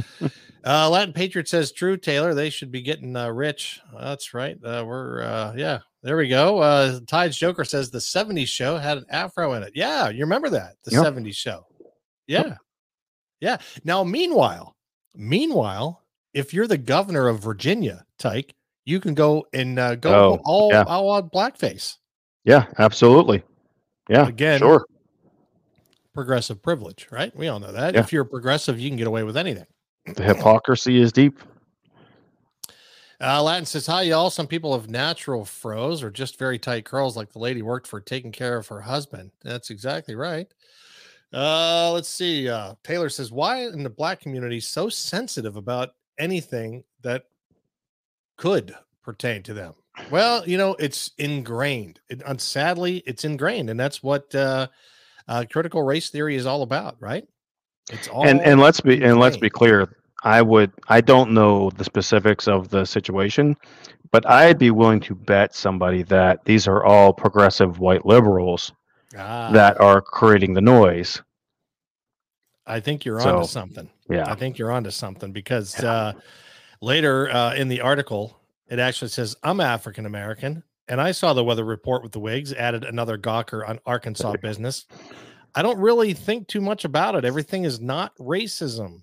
[0.64, 2.32] uh Latin Patriot says true, Taylor.
[2.32, 3.80] They should be getting uh, rich.
[4.00, 4.56] That's right.
[4.64, 6.58] Uh we're uh yeah, there we go.
[6.60, 9.72] Uh Tides Joker says the 70s show had an afro in it.
[9.74, 11.04] Yeah, you remember that, the Yep.
[11.04, 11.66] 70s show.
[12.26, 12.54] Yeah.
[13.44, 13.58] Yeah.
[13.84, 14.74] Now, meanwhile,
[15.14, 18.54] meanwhile, if you're the governor of Virginia, Tyke,
[18.86, 20.84] you can go and uh, go Oh, all, yeah.
[20.84, 21.98] all out blackface.
[22.44, 23.42] Yeah, absolutely.
[24.08, 24.86] Yeah, Again, sure.
[26.14, 27.36] Progressive privilege, right?
[27.36, 27.92] We all know that.
[27.92, 28.00] Yeah.
[28.00, 29.66] If you're progressive, you can get away with anything.
[30.14, 31.38] The hypocrisy is deep.
[33.20, 34.30] Uh, Latin says, Hi, y'all.
[34.30, 38.00] Some people have natural fros or just very tight curls, like the lady worked for
[38.00, 39.32] taking care of her husband.
[39.42, 40.46] That's exactly right.
[41.34, 42.48] Uh, let's see.
[42.48, 47.24] Uh, Taylor says, Why in the black community so sensitive about anything that
[48.36, 49.74] could pertain to them?
[50.10, 52.00] Well, you know, it's ingrained.
[52.08, 54.68] It, and sadly, it's ingrained, and that's what uh,
[55.28, 57.26] uh, critical race theory is all about, right?
[57.92, 61.70] It's all and and let's be and let's be clear i would i don't know
[61.70, 63.54] the specifics of the situation
[64.10, 68.72] but i'd be willing to bet somebody that these are all progressive white liberals
[69.16, 71.22] Ah, that are creating the noise
[72.66, 73.90] I think you're So, onto something.
[74.08, 74.30] Yeah.
[74.30, 76.14] I think you're onto something because uh,
[76.80, 81.44] later uh, in the article, it actually says, I'm African American and I saw the
[81.44, 84.86] weather report with the wigs, added another gawker on Arkansas business.
[85.54, 87.24] I don't really think too much about it.
[87.24, 89.02] Everything is not racism.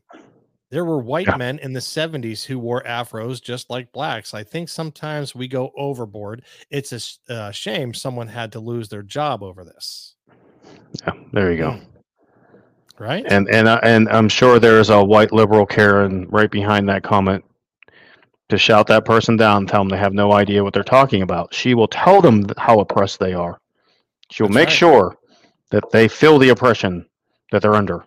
[0.72, 1.36] There were white Yeah.
[1.36, 4.34] men in the 70s who wore afros just like blacks.
[4.34, 6.44] I think sometimes we go overboard.
[6.70, 10.16] It's a uh, shame someone had to lose their job over this,
[11.06, 11.78] Yeah, there you go.
[13.00, 13.26] right?
[13.28, 17.44] And and uh, and I'm sure there's a white liberal Karen right behind that comment
[18.48, 21.54] to shout that person down, tell them they have no idea what they're talking about.
[21.54, 23.60] She will tell them how oppressed they are.
[24.30, 24.78] She will That's make right.
[24.78, 25.18] sure
[25.70, 27.06] that they feel the oppression
[27.52, 28.04] that they're under.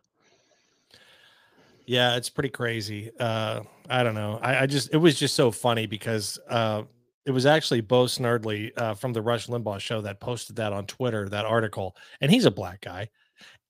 [1.87, 3.11] Yeah, it's pretty crazy.
[3.19, 4.39] Uh, I don't know.
[4.43, 6.83] I, I just it was just so funny because uh,
[7.27, 10.87] it was actually Bo Snerdley uh, from the Rush Limbaugh show that posted that on
[10.87, 13.11] Twitter, that article, and he's a black guy,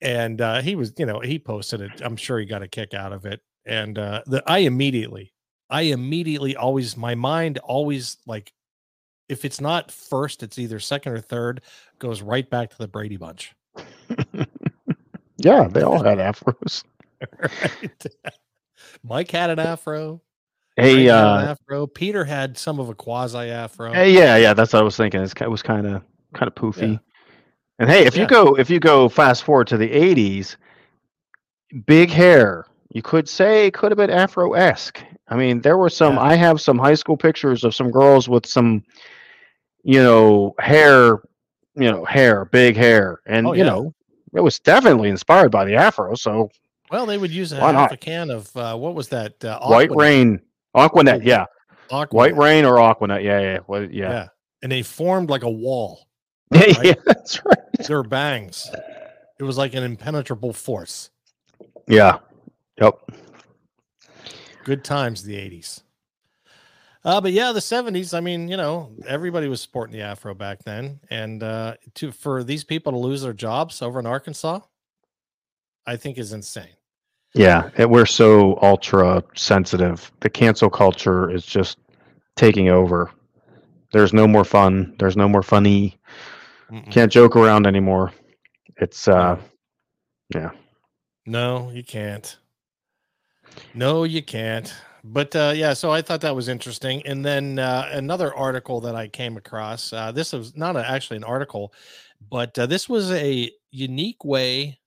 [0.01, 2.03] and uh, he was, you know, he posted it.
[2.03, 5.33] I'm sure he got a kick out of it, and uh, the I immediately,
[5.69, 8.53] I immediately always my mind always like
[9.29, 11.63] if it's not first, it's either second or third,
[11.99, 13.55] goes right back to the Brady Bunch.
[15.37, 16.85] Yeah, they all had afros.
[17.41, 18.07] right?
[19.03, 20.21] Mike had an afro.
[20.77, 21.87] Hey, had an uh, afro.
[21.87, 23.93] Peter had some of a quasi afro.
[23.93, 25.21] hey, yeah, yeah, that's what I was thinking.
[25.23, 26.03] It's, it was kind of
[26.35, 26.93] kind of poofy.
[26.95, 26.99] Yeah.
[27.79, 28.23] And hey, if Yeah.
[28.23, 30.57] you go if you go fast forward to the '80s,
[31.87, 32.67] big hair.
[32.91, 35.03] You could say could have been Afro-esque.
[35.27, 36.15] I mean, there were some.
[36.15, 36.23] Yeah.
[36.23, 38.85] I have some high school pictures of some girls with some,
[39.83, 41.19] you know, hair,
[41.75, 43.93] you know, hair, big hair, and Oh, you know,
[44.33, 46.15] it was definitely inspired by the Afro.
[46.15, 46.51] So
[46.95, 47.93] Well, they would use a Why half not?
[47.93, 49.45] a can of uh, what was that?
[49.45, 50.01] Uh, White Aqua Net.
[50.01, 50.41] Rain,
[50.77, 51.47] Aqua Net, yeah,
[51.91, 52.13] Aqua Net.
[52.13, 54.11] White Rain or Aqua Net, yeah, yeah, well, Yeah.
[54.11, 54.29] yeah,
[54.63, 56.07] and they formed like a wall.
[56.55, 56.85] yeah, Right?
[56.85, 57.59] yeah, that's right.
[57.89, 58.71] Their bangs.
[59.41, 61.11] It was like an impenetrable force.
[61.89, 62.19] Yeah,
[62.81, 62.95] yep.
[64.63, 65.83] Good times, the '80s.
[67.05, 68.17] Uh, but yeah, the '70s.
[68.17, 72.45] I mean, you know, everybody was sporting the afro back then, and uh, to for
[72.45, 74.61] these people to lose their jobs over in Arkansas,
[75.85, 76.69] I think is insane.
[77.35, 80.11] Yeah, and we're so ultra sensitive.
[80.21, 81.79] The cancel culture is just
[82.37, 83.11] taking over.
[83.93, 84.95] There's no more fun.
[84.99, 85.99] There's no more funny.
[86.71, 86.91] Mm-mm.
[86.91, 88.13] Can't joke around anymore.
[88.77, 89.39] It's uh
[90.35, 90.51] yeah.
[91.27, 92.37] No, you can't.
[93.75, 94.73] No, you can't.
[95.03, 97.07] But uh, yeah, so I thought that was interesting.
[97.07, 99.93] And then uh, another article that I came across.
[99.93, 101.75] Uh, this was not a, actually an article,
[102.31, 104.79] but uh, this was a unique way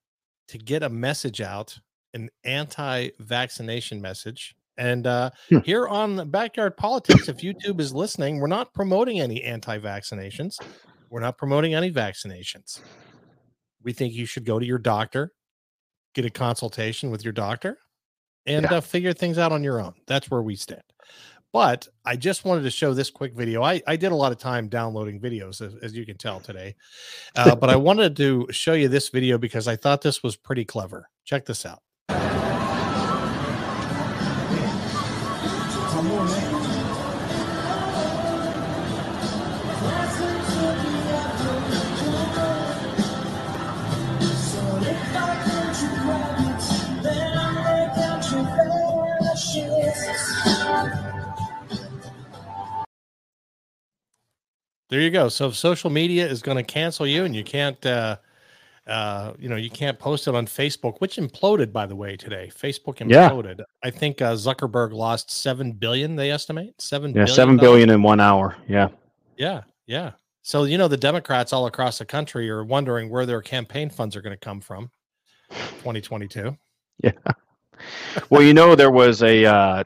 [0.47, 1.79] to get a message out,
[2.13, 4.55] an anti-vaccination message.
[4.77, 5.59] And uh, Hmm.
[5.59, 10.55] here on Backyard Politics, if YouTube is listening, we're not promoting any anti-vaccinations.
[11.09, 12.79] We're not promoting any vaccinations.
[13.83, 15.33] We think you should go to your doctor,
[16.13, 17.77] get a consultation with your doctor,
[18.45, 18.77] and Yeah.
[18.77, 19.93] uh, figure things out on your own.
[20.05, 20.83] That's where we stand.
[21.53, 23.63] But I just wanted to show this quick video.
[23.63, 26.75] I, I did a lot of time downloading videos, as, as you can tell today.
[27.35, 30.65] Uh, but I wanted to show you this video because I thought this was pretty
[30.65, 31.09] clever.
[31.23, 31.81] Check this out.
[54.89, 55.27] There you go.
[55.29, 58.17] So if social media is going to cancel you and you can't, uh,
[58.87, 62.49] uh, you know, you can't post it on Facebook, which imploded, by the way, today.
[62.53, 63.29] Facebook Yeah.
[63.29, 63.61] imploded.
[63.83, 66.15] I think uh, Zuckerberg lost seven billion.
[66.15, 67.09] They estimate seven.
[67.11, 67.83] Yeah, billion seven dollars.
[67.83, 68.55] in one hour.
[68.67, 68.89] Yeah.
[69.37, 70.11] Yeah, yeah.
[70.41, 74.15] So you know, the Democrats all across the country are wondering where their campaign funds
[74.15, 74.89] are going to come from.
[75.51, 76.57] 2022.
[77.03, 77.11] Yeah.
[78.29, 79.83] Well, you know, there was a uh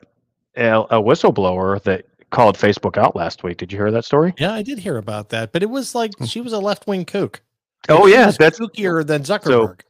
[0.56, 3.58] a, a whistleblower that called Facebook out last week.
[3.58, 4.34] Did you hear that story?
[4.38, 7.04] Yeah, I did hear about that, but it was like she was a left wing
[7.06, 7.41] kook.
[7.90, 9.82] Oh yeah, that's kookier than Zuckerberg.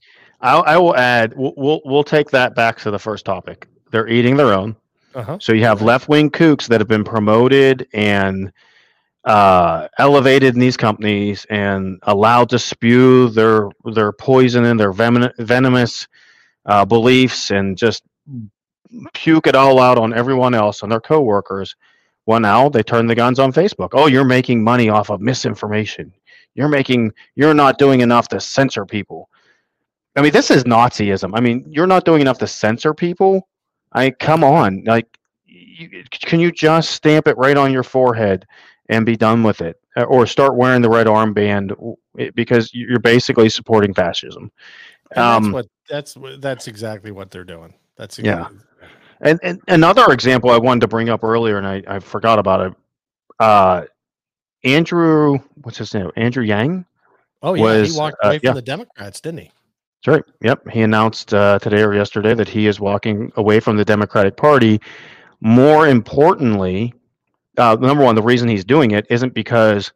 [0.41, 1.33] I'll, I will add.
[1.35, 3.67] We'll, we'll we'll take that back to the first topic.
[3.91, 4.75] They're eating their own.
[5.13, 5.37] uh-huh.
[5.39, 8.51] So you have left wing kooks that have been promoted and
[9.25, 15.31] uh, elevated in these companies and allowed to spew their their poison and their venom,
[15.37, 16.07] venomous
[16.65, 18.03] uh, beliefs and just
[19.13, 21.75] puke it all out on everyone else and their coworkers.
[22.25, 23.89] Well, now they turn the guns on Facebook.
[23.93, 26.13] Oh, you're making money off of misinformation.
[26.55, 27.13] You're making.
[27.35, 29.29] You're not doing enough to censor people.
[30.15, 31.31] I mean, this is Nazism.
[31.33, 33.47] I mean, you're not doing enough to censor people.
[33.93, 35.07] I come on, like,
[35.45, 38.45] you, can you just stamp it right on your forehead
[38.89, 41.73] and be done with it, Uh, or start wearing the red armband
[42.35, 44.51] because you're basically supporting fascism.
[45.11, 47.73] And that's Um, what that's that's exactly what they're doing.
[47.97, 48.47] That's Yeah.
[49.21, 52.67] And, and another example I wanted to bring up earlier, and I, I forgot about
[52.67, 52.73] it.
[53.39, 53.83] Uh,
[54.63, 56.11] Andrew, what's his name?
[56.15, 56.85] Andrew Yang.
[57.41, 58.53] Oh yeah, was, he walked uh, away from yeah.
[58.53, 59.51] the Democrats, didn't he?
[60.03, 60.35] That's right.
[60.41, 60.69] Yep.
[60.69, 64.81] He announced uh, today or yesterday that he is walking away from the Democratic Party.
[65.41, 66.93] More importantly,
[67.57, 69.91] uh, number one, the reason he's doing it isn't because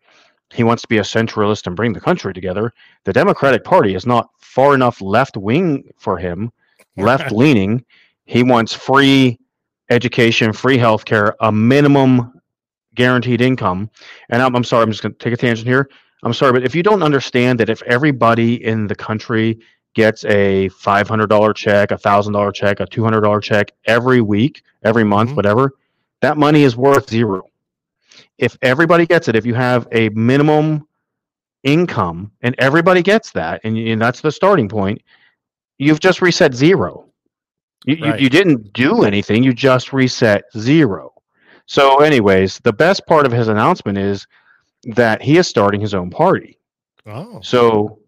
[0.53, 2.71] he wants to be a centralist and bring the country together.
[3.03, 6.51] The Democratic Party is not far enough left wing for him,
[6.97, 7.83] left leaning.
[8.25, 9.39] He wants free
[9.89, 12.34] education, free healthcare, a minimum
[12.95, 13.89] guaranteed income.
[14.29, 15.89] And I'm, I'm sorry, I'm just going to take a tangent here.
[16.23, 19.59] I'm sorry, but if you don't understand that if everybody in the country
[19.93, 25.35] gets a $500 check, a $1,000 check, a $200 check every week, every month, Mhm.
[25.35, 25.73] whatever,
[26.21, 27.43] that money is worth zero.
[28.37, 30.87] If everybody gets it, if you have a minimum
[31.63, 35.01] income and everybody gets that, and, and that's the starting point,
[35.77, 37.05] you've just reset zero.
[37.85, 38.19] You, Right.
[38.19, 41.13] you, you didn't do anything, you just reset zero.
[41.67, 44.27] So, anyways, the best part of his announcement is
[44.83, 46.59] that he is starting his own party.
[47.07, 47.99] Oh, So,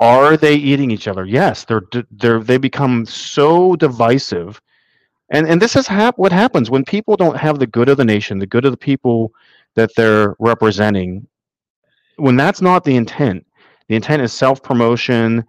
[0.00, 1.24] are they eating each other?
[1.24, 4.60] Yes, they're they're they become so divisive,
[5.30, 8.04] and and this is hap- what happens when people don't have the good of the
[8.04, 9.32] nation, the good of the people
[9.74, 11.26] that they're representing.
[12.16, 13.46] When that's not the intent,
[13.88, 15.44] the intent is self promotion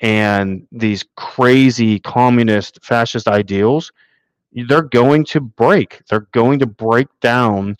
[0.00, 3.92] and these crazy communist fascist ideals.
[4.52, 6.00] They're going to break.
[6.08, 7.76] They're going to break down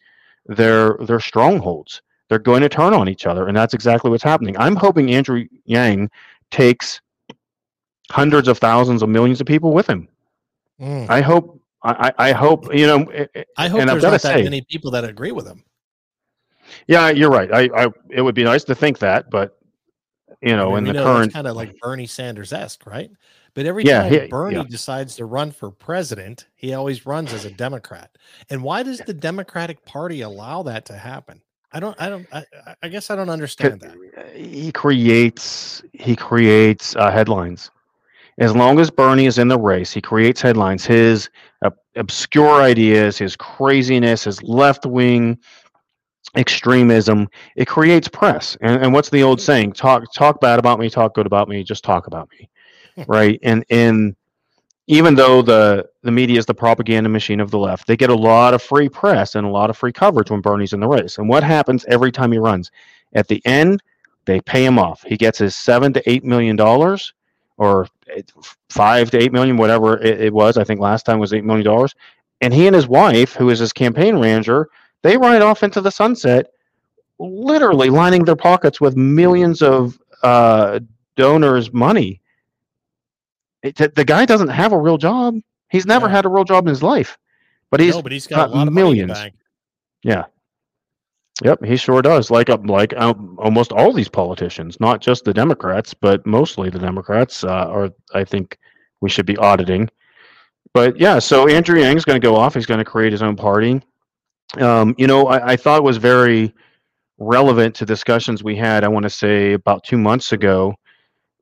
[0.47, 2.01] their their strongholds
[2.31, 5.45] they're going to turn on each other and that's exactly what's happening i'm hoping andrew
[5.67, 6.09] yang
[6.51, 7.03] takes
[8.11, 10.09] hundreds of thousands of millions of people with him
[10.81, 11.11] Mm.
[11.11, 14.11] i hope i i I hope you know eh, eh, I hope and I've not
[14.13, 15.63] that say- many people that agree with him.
[16.87, 19.59] yeah you're right i i it would be nice to think that but
[20.41, 23.11] you know in the current kind of like Bernie Sanders esque, right?
[23.59, 24.65] But every Yeah, time he- Bernie yeah.
[24.71, 28.09] decides to run for president, he always runs as a Democrat.
[28.51, 31.43] And why does the Democratic Party allow that to happen?
[31.73, 32.01] I don't.
[32.01, 32.29] I don't.
[32.33, 32.45] I,
[32.85, 33.97] I- guess I don't understand that.
[34.33, 37.73] he creates he creates uh, headlines
[38.39, 41.29] as long as bernie is in the race he creates headlines his
[41.65, 45.37] uh, obscure ideas his craziness his left-wing
[46.37, 50.89] extremism it creates press and, and what's the old saying talk talk bad about me
[50.89, 52.49] talk good about me just talk about me
[53.07, 53.39] right?
[53.43, 54.17] And and
[54.87, 58.15] even though the the media is the propaganda machine of the left they get a
[58.15, 61.19] lot of free press and a lot of free coverage when bernie's in the race.
[61.19, 62.71] And what happens every time he runs?
[63.15, 63.83] At the end
[64.25, 65.03] they pay him off.
[65.03, 67.15] He gets his seven to eight million dollars
[67.59, 67.87] or
[68.71, 70.57] five to eight million whatever it, it was.
[70.57, 71.95] I think last time was eight million dollars.
[72.41, 74.69] And he and his wife who is his campaign manager
[75.03, 76.47] they ride off into the sunset
[77.19, 80.79] literally lining their pockets with millions of uh,
[81.17, 82.21] donors money
[83.63, 85.37] it, the- guy doesn't have a real job
[85.71, 86.13] he's never Yeah.
[86.13, 87.19] had a real job in his life
[87.71, 89.09] but he's no, but he's got, got a lot of millions.
[89.09, 89.35] Money in the bank.
[90.03, 90.25] yeah.
[91.45, 92.31] Yep, he sure does.
[92.33, 96.81] Like uh, like um, almost all these politicians, not just the Democrats, but mostly the
[96.81, 97.91] Democrats uh, are.
[98.13, 98.59] I think
[99.01, 99.89] we should be auditing.
[100.75, 102.55] But yeah, so Andrew Yang's going to go off.
[102.55, 103.81] He's going to create his own party.
[104.57, 106.53] Um, you know, I, I thought it was very
[107.19, 108.83] relevant to discussions we had.
[108.83, 110.75] I want to say about two months ago,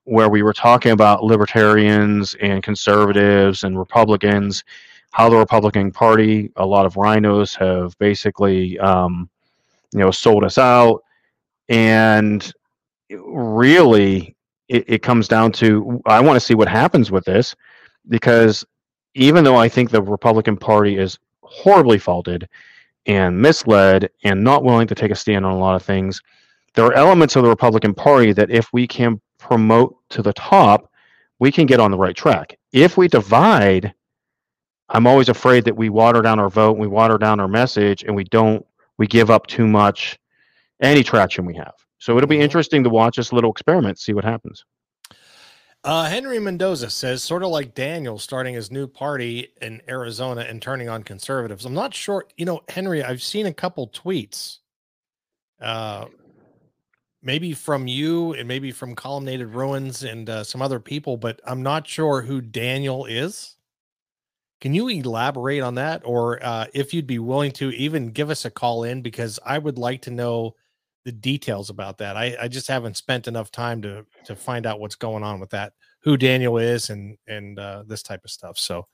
[0.07, 4.63] where we were talking about libertarians and conservatives and Republicans,
[5.11, 9.29] how the Republican Party, a lot of rhinos have basically, um,
[9.93, 11.03] you know, sold us out.
[11.69, 12.53] And
[13.11, 14.37] really,
[14.69, 17.55] it, it comes down to I want to see what happens with this
[18.09, 18.65] because
[19.15, 22.49] even though I think the Republican Party is horribly faulted
[23.07, 26.21] and misled and not willing to take a stand on a lot of things,
[26.75, 30.91] there are elements of the Republican Party that if we can promote to the top,
[31.39, 32.59] we can get on the right track.
[32.73, 33.95] If we divide,
[34.89, 38.17] I'm always afraid that we water down our vote, we water down our message, and
[38.17, 38.67] we don't,
[38.99, 40.19] we give up too much,
[40.81, 41.75] any traction we have.
[41.99, 42.43] So it'll be Mhm.
[42.43, 44.65] interesting to watch this little experiment, see what happens.
[45.85, 50.61] Uh, Henry Mendoza says, sort of like Daniel starting his new party in Arizona and
[50.61, 51.65] turning on conservatives.
[51.65, 54.59] I'm not sure, you know, Henry, I've seen a couple tweets,
[55.61, 56.07] uh,
[57.27, 61.61] maybe from you and maybe from Columnated Ruins and uh, some other people, but I'm
[61.61, 63.57] not sure who Daniel is.
[64.61, 66.03] Can you elaborate on that?
[66.05, 69.59] Or uh, if you'd be willing to even give us a call in, because I
[69.59, 70.55] would like to know
[71.05, 72.17] the details about that.
[72.17, 75.51] I, I just haven't spent enough time to to find out what's going on with
[75.51, 75.73] that,
[76.03, 78.57] who Daniel is, and and uh, this type of stuff.
[78.57, 78.87] So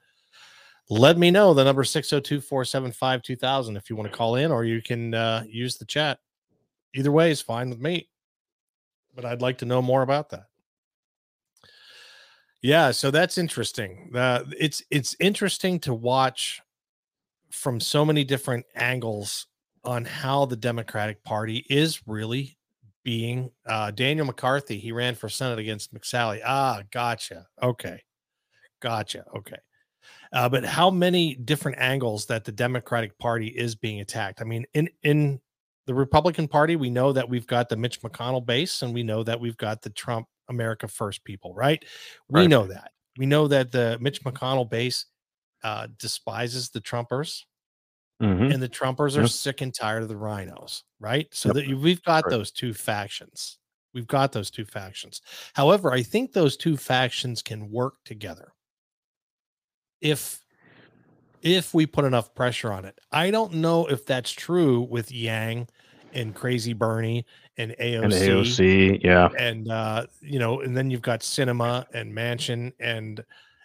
[0.90, 1.54] let me know.
[1.54, 5.84] The number 602-475-2000 if you want to call in, or you can uh, use the
[5.84, 6.18] chat.
[6.94, 8.08] Either way is fine with me.
[9.14, 10.46] But I'd like to know more about that.
[12.62, 14.12] Yeah, so that's interesting.
[14.14, 16.62] Uh, it's it's interesting to watch
[17.50, 19.46] from so many different angles
[19.84, 22.56] on how the Democratic Party is really
[23.04, 24.78] being uh, Daniel McCarthy.
[24.78, 26.40] He ran for Senate against McSally.
[26.44, 27.46] Ah, gotcha.
[27.60, 28.00] Okay.
[28.80, 29.24] Gotcha.
[29.36, 29.58] Okay.
[30.32, 34.40] Uh, but how many different angles that the Democratic Party is being attacked?
[34.40, 35.40] I mean, in in
[35.86, 39.22] the Republican Party, we know that we've got the Mitch McConnell base, and we know
[39.22, 41.54] that we've got the Trump America First people.
[41.54, 41.84] Right?
[42.28, 42.50] We Right.
[42.50, 42.92] know that.
[43.18, 45.06] We know that the Mitch McConnell base
[45.64, 47.44] uh, despises the Trumpers,
[48.20, 48.52] Mhm.
[48.52, 49.30] and the Trumpers are Yep.
[49.30, 50.82] sick and tired of the rhinos.
[50.98, 51.32] Right?
[51.32, 51.54] So Yep.
[51.68, 52.30] that we've got Right.
[52.30, 53.58] those two factions.
[53.94, 55.20] We've got those two factions.
[55.54, 58.54] However, I think those two factions can work together
[60.00, 60.41] if
[61.42, 62.98] if we put enough pressure on it.
[63.10, 65.68] I don't know if that's true with Yang
[66.12, 67.26] and Crazy Bernie
[67.58, 69.28] and AOC And AOC, yeah.
[69.38, 73.22] and uh you know and then you've got Sinema and Manchin and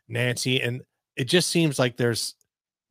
[0.07, 0.82] nancy and
[1.15, 2.36] it just seems like there's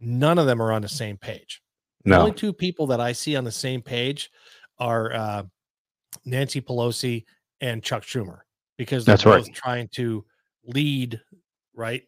[0.01, 1.63] none of them are on the same page
[2.05, 4.31] the only two people that i see on the same page
[4.79, 5.43] are uh
[6.25, 7.25] nancy pelosi
[7.61, 8.41] and chuck schumer
[8.77, 9.39] because they're That's right.
[9.45, 10.25] both trying to
[10.65, 11.21] lead
[11.75, 12.03] right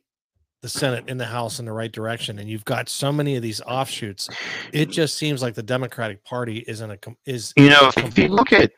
[0.60, 3.42] the senate in the house in the right direction and you've got so many of
[3.42, 4.28] these offshoots
[4.72, 8.18] it just seems like the democratic party isn't a com- is You know, if, if
[8.18, 8.72] you look at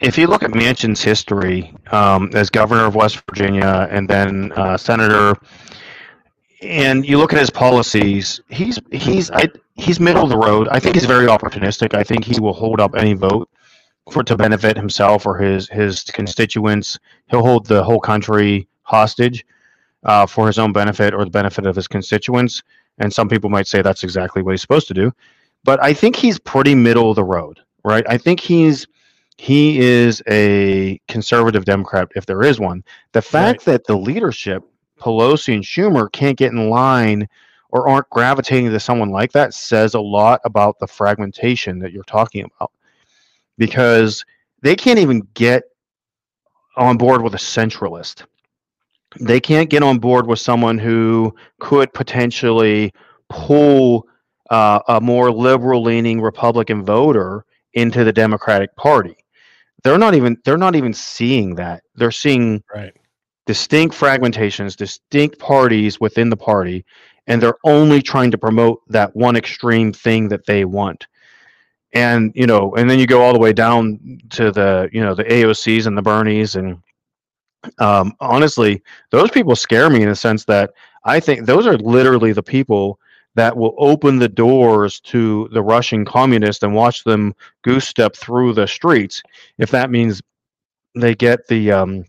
[0.00, 4.76] if you look at Manchin's history um, as governor of West Virginia and then uh,
[4.76, 5.34] senator,
[6.62, 10.68] and you look at his policies, he's he's I, he's middle of the road.
[10.68, 11.94] I think he's very opportunistic.
[11.94, 13.48] I think he will hold up any vote
[14.10, 16.98] for to benefit himself or his his constituents.
[17.30, 19.44] He'll hold the whole country hostage
[20.06, 22.62] uh, for his own benefit or the benefit of his constituents.
[22.98, 25.12] And some people might say that's exactly what he's supposed to do.
[25.64, 28.04] But I think he's pretty middle of the road, right?
[28.08, 28.86] I think he's
[29.38, 32.82] he is a conservative Democrat, if there is one.
[33.12, 34.64] The fact that the leadership,
[34.98, 37.28] Pelosi and Schumer, can't get in line
[37.68, 42.04] or aren't gravitating to someone like that says a lot about the fragmentation that you're
[42.04, 42.72] talking about.
[43.58, 44.24] Because
[44.62, 45.64] they can't even get
[46.76, 48.24] on board with a centralist.
[49.20, 52.92] They can't get on board with someone who could potentially
[53.28, 54.06] pull
[54.50, 57.44] uh, a more liberal leaning Republican voter
[57.74, 59.16] into the Democratic Party.
[59.82, 61.82] They're not even they're not even seeing that.
[61.94, 62.92] They're seeing right
[63.46, 66.84] distinct fragmentations, distinct parties within the party,
[67.26, 71.06] and they're only trying to promote that one extreme thing that they want.
[71.92, 75.14] And you know, and then you go all the way down to the you know
[75.14, 76.82] the AOCs and the Bernies, and
[77.78, 80.72] um, honestly, those people scare me in the sense that
[81.04, 82.98] I think those are literally the people
[83.34, 88.54] that will open the doors to the Russian communists and watch them goose step through
[88.54, 89.22] the streets.
[89.58, 90.22] If that means
[90.94, 92.04] they get the um,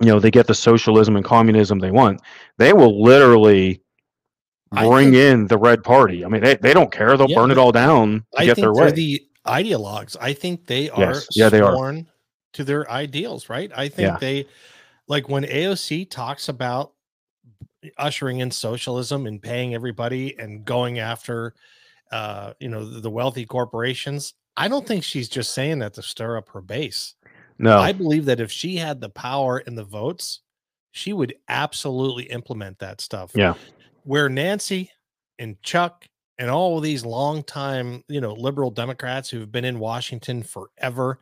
[0.00, 2.20] you know they get the socialism and communism they want
[2.58, 3.80] they will literally
[4.72, 7.58] bring in the red party i mean they, they don't care they'll Yeah, burn it
[7.58, 10.16] all down to I get think their they're way the ideologues.
[10.20, 11.28] I think they are Yes.
[11.34, 11.74] Yeah, they are.
[12.54, 13.70] To their ideals, right?
[13.74, 14.18] I think Yeah.
[14.18, 14.46] they
[15.06, 16.92] like when AOC talks about
[17.96, 21.54] ushering in socialism and paying everybody and going after
[22.10, 24.34] uh you know the, wealthy corporations.
[24.56, 27.14] I don't think she's just saying that to stir up her base.
[27.58, 30.40] no I believe that if she had the power and the votes,
[30.90, 33.54] she would absolutely implement that stuff yeah
[34.04, 34.90] where Nancy
[35.38, 36.06] and Chuck
[36.38, 41.18] and all of these longtime, you know, liberal Democrats who've been in Washington forever,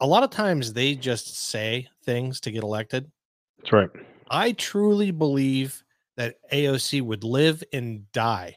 [0.00, 3.10] a lot of times they just say things to get elected.
[3.58, 3.90] that's right
[4.30, 5.82] I truly believe
[6.16, 8.56] that AOC would live and die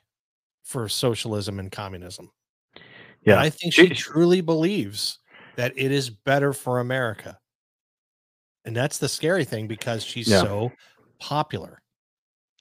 [0.64, 2.32] for socialism and communism.
[2.76, 2.84] And
[3.22, 5.20] yeah I think she She- truly believes
[5.56, 7.38] that it is better for America.
[8.66, 10.42] And that's the scary thing because she's Yeah.
[10.42, 10.72] so
[11.20, 11.82] popular.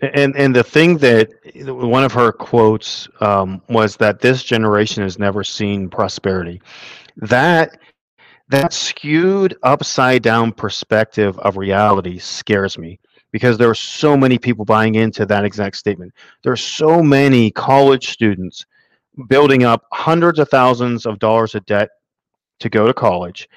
[0.02, 1.30] and and the thing that
[1.66, 6.60] one of her quotes um, was that this generation has never seen prosperity
[7.16, 7.78] that
[8.48, 12.98] that skewed upside down perspective of reality scares me
[13.32, 17.50] because there are so many people buying into that exact statement there are so many
[17.50, 18.64] college students
[19.28, 21.88] building up hundreds of thousands of dollars of debt
[22.60, 23.48] to go to college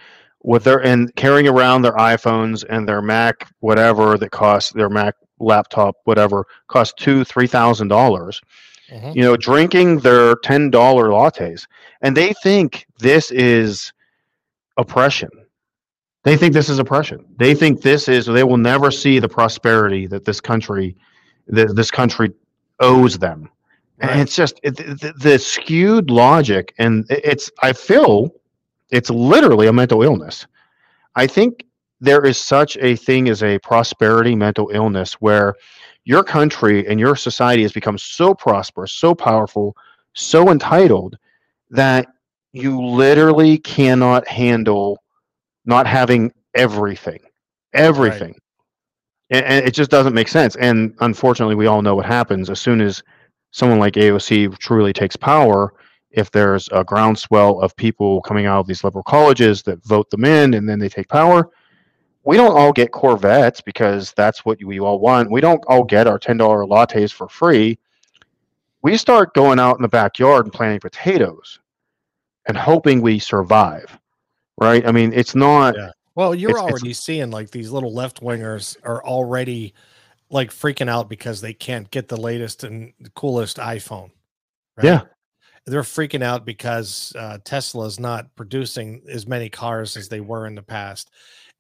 [0.43, 5.15] with their and carrying around their iPhones and their Mac whatever that costs their Mac
[5.39, 8.41] laptop whatever costs two three thousand dollars
[8.91, 9.15] Mhm.
[9.15, 11.67] you know drinking their ten dollar lattes
[12.01, 13.93] and they think this is
[14.79, 15.29] oppression.
[16.23, 17.25] They think this is oppression.
[17.37, 20.95] They think this is they will never see the prosperity that this country
[21.47, 22.31] that this country
[22.79, 23.49] owes them.
[24.01, 24.11] Right.
[24.11, 28.33] and it's just it, the, the skewed logic and it's i feel
[28.91, 30.47] it's literally a mental illness.
[31.15, 31.65] I think
[31.99, 35.55] there is such a thing as a prosperity mental illness where
[36.05, 39.75] your country and your society has become so prosperous so powerful
[40.13, 41.17] so entitled
[41.69, 42.07] that
[42.53, 45.01] you literally cannot handle
[45.65, 47.19] not having everything,
[47.73, 48.35] everything.
[49.29, 50.55] And, and it just doesn't make sense.
[50.55, 53.03] And unfortunately, we all know what happens as soon as
[53.51, 55.73] someone like AOC truly takes power.
[56.11, 60.25] If there's a groundswell of people coming out of these liberal colleges that vote them
[60.25, 61.49] in and then they take power,
[62.23, 65.31] we don't all get Corvettes because that's what we all want.
[65.31, 67.77] We don't all get our $10 lattes for free.
[68.81, 71.59] We start going out in the backyard and planting potatoes
[72.49, 73.97] and hoping we survive.
[74.59, 74.85] Right?
[74.85, 75.91] I mean, it's not Yeah.
[76.15, 79.73] Well, you're It's- it's- already seeing like these little left wingers are already
[80.29, 84.11] like freaking out because they can't get the latest and coolest iPhone.
[84.83, 85.03] Yeah.
[85.65, 87.37] They're freaking out because uh,
[87.85, 91.09] is not producing as many cars as they were in the past.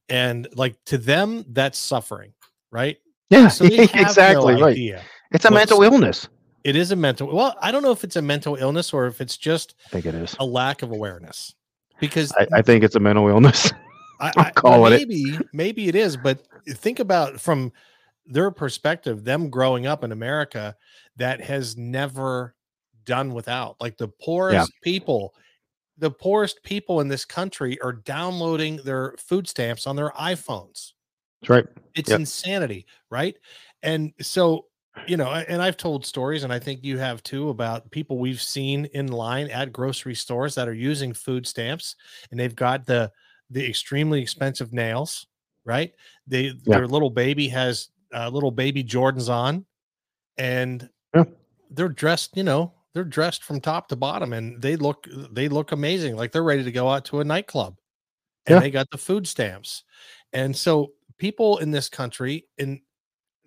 [0.09, 2.33] And like to them, that's suffering,
[2.71, 2.97] right?
[3.29, 4.77] Yeah, So have no exactly right.
[5.31, 6.27] It's a mental illness.
[6.69, 7.35] It is a mental.
[7.35, 10.05] Well, I don't know if it's a mental illness or if it's just I think
[10.05, 10.35] it is.
[10.39, 11.55] a lack of awareness.
[11.99, 13.73] Because I, I think it's a mental illness.
[14.19, 17.71] I, I'll call it maybe maybe it is, but think about from
[18.27, 20.75] their perspective, them growing up in America
[21.15, 22.53] that has never
[23.03, 23.77] done without.
[23.81, 25.33] Like the poorest people,
[25.97, 30.91] the poorest people in this country are downloading their food stamps on their iPhones.
[31.41, 31.65] That's right.
[31.95, 32.19] It's Yep.
[32.19, 33.35] insanity, right?
[33.81, 34.65] And so,
[35.07, 38.41] you know, and I've told stories, and I think you have too, about people we've
[38.41, 41.95] seen in line at grocery stores that are using food stamps,
[42.31, 43.11] and they've got the
[43.49, 45.27] the extremely expensive nails,
[45.65, 45.93] right?
[46.27, 46.79] They Yeah.
[46.79, 49.65] their little baby has uh, little baby Jordans on,
[50.37, 51.25] and Yeah.
[51.71, 55.71] they're dressed, you know, they're dressed from top to bottom, and they look they look
[55.73, 57.77] amazing, like they're ready to go out to a nightclub,
[58.47, 58.61] and Yeah.
[58.61, 59.83] they got the food stamps,
[60.33, 62.81] and so people in this country in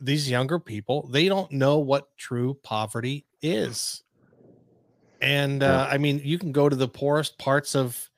[0.04, 4.02] these younger people they don't know what true poverty is.
[5.20, 8.10] And uh, i mean you can go to the poorest parts of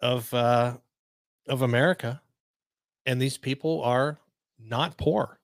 [0.00, 0.76] of uh
[1.48, 2.20] of america
[3.06, 4.18] and these people are
[4.58, 5.38] not poor.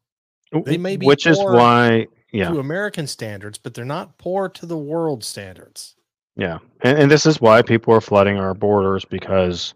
[0.64, 4.66] They may be Which is why, yeah, to american standards but they're not poor to
[4.66, 5.96] the world standards.
[6.36, 9.74] Yeah, and, and this is why people are flooding our borders because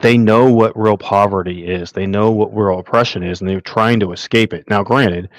[0.00, 1.92] they know what real poverty is.
[1.92, 4.68] They know what real oppression is, and they're trying to escape it.
[4.70, 5.30] Now, granted,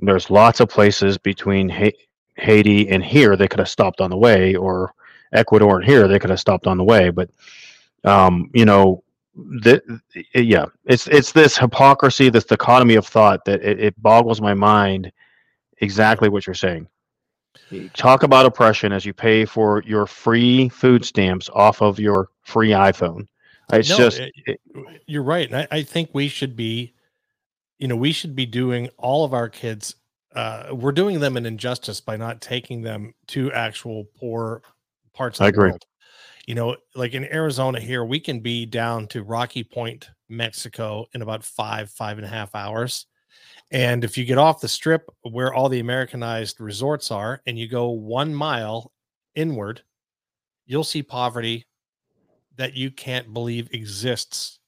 [0.00, 1.96] there's lots of places between ha-
[2.36, 4.92] Haiti and here they could have stopped on the way, or
[5.32, 7.10] Ecuador and here they could have stopped on the way.
[7.10, 7.30] But
[8.04, 9.04] um, you know,
[9.62, 9.82] th-
[10.34, 15.12] yeah, it's it's this hypocrisy, this dichotomy of thought that it, it boggles my mind.
[15.80, 16.88] Exactly what you're saying.
[17.94, 22.70] Talk about oppression as you pay for your free food stamps off of your free
[22.70, 23.26] iPhone.
[23.72, 24.60] It's No, just it- it-
[25.06, 25.48] you're right.
[25.48, 26.94] And I, I think we should be,
[27.78, 29.96] you know, we should be doing all of our kids.
[30.34, 34.62] Uh, we're doing them an injustice by not taking them to actual poor
[35.12, 35.70] parts of I the agree.
[35.70, 35.84] world.
[36.46, 41.20] You know, like in Arizona here, we can be down to Rocky Point, Mexico in
[41.20, 43.04] about five, five and a half hours.
[43.70, 47.68] And if you get off the strip where all the Americanized resorts are and you
[47.68, 48.92] go one mile
[49.34, 49.82] inward,
[50.66, 51.66] you'll see poverty
[52.56, 54.58] that you can't believe exists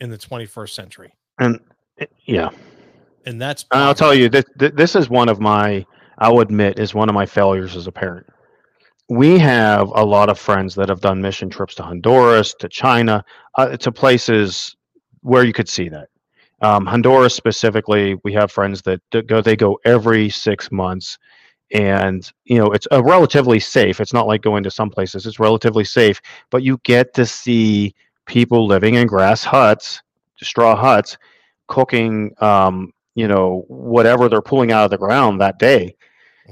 [0.00, 1.12] in the 21st century.
[1.38, 1.60] and
[2.26, 2.50] yeah.
[3.26, 5.84] And that's And I'll tell you that this is one of my,
[6.18, 8.26] I'll admit, is one of my failures as a parent.
[9.08, 13.24] We have a lot of friends that have done mission trips to Honduras, to China,
[13.56, 14.76] uh, to places
[15.20, 16.08] where you could see that.
[16.60, 19.40] Um, Honduras specifically, we have friends that go.
[19.40, 21.18] They go every six months,
[21.72, 24.00] and you know it's a relatively safe.
[24.00, 25.26] It's not like going to some places.
[25.26, 27.94] It's relatively safe, but you get to see
[28.26, 30.02] people living in grass huts,
[30.42, 31.16] straw huts,
[31.68, 35.94] cooking um, you know whatever they're pulling out of the ground that day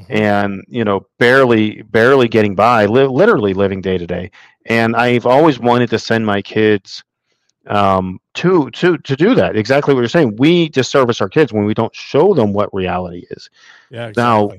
[0.09, 4.31] and you know barely barely getting by li- literally living day to day
[4.67, 7.03] and i've always wanted to send my kids
[7.67, 11.65] um, to to to do that exactly what you're saying we disservice our kids when
[11.65, 13.51] we don't show them what reality is
[13.91, 14.51] Yeah, now.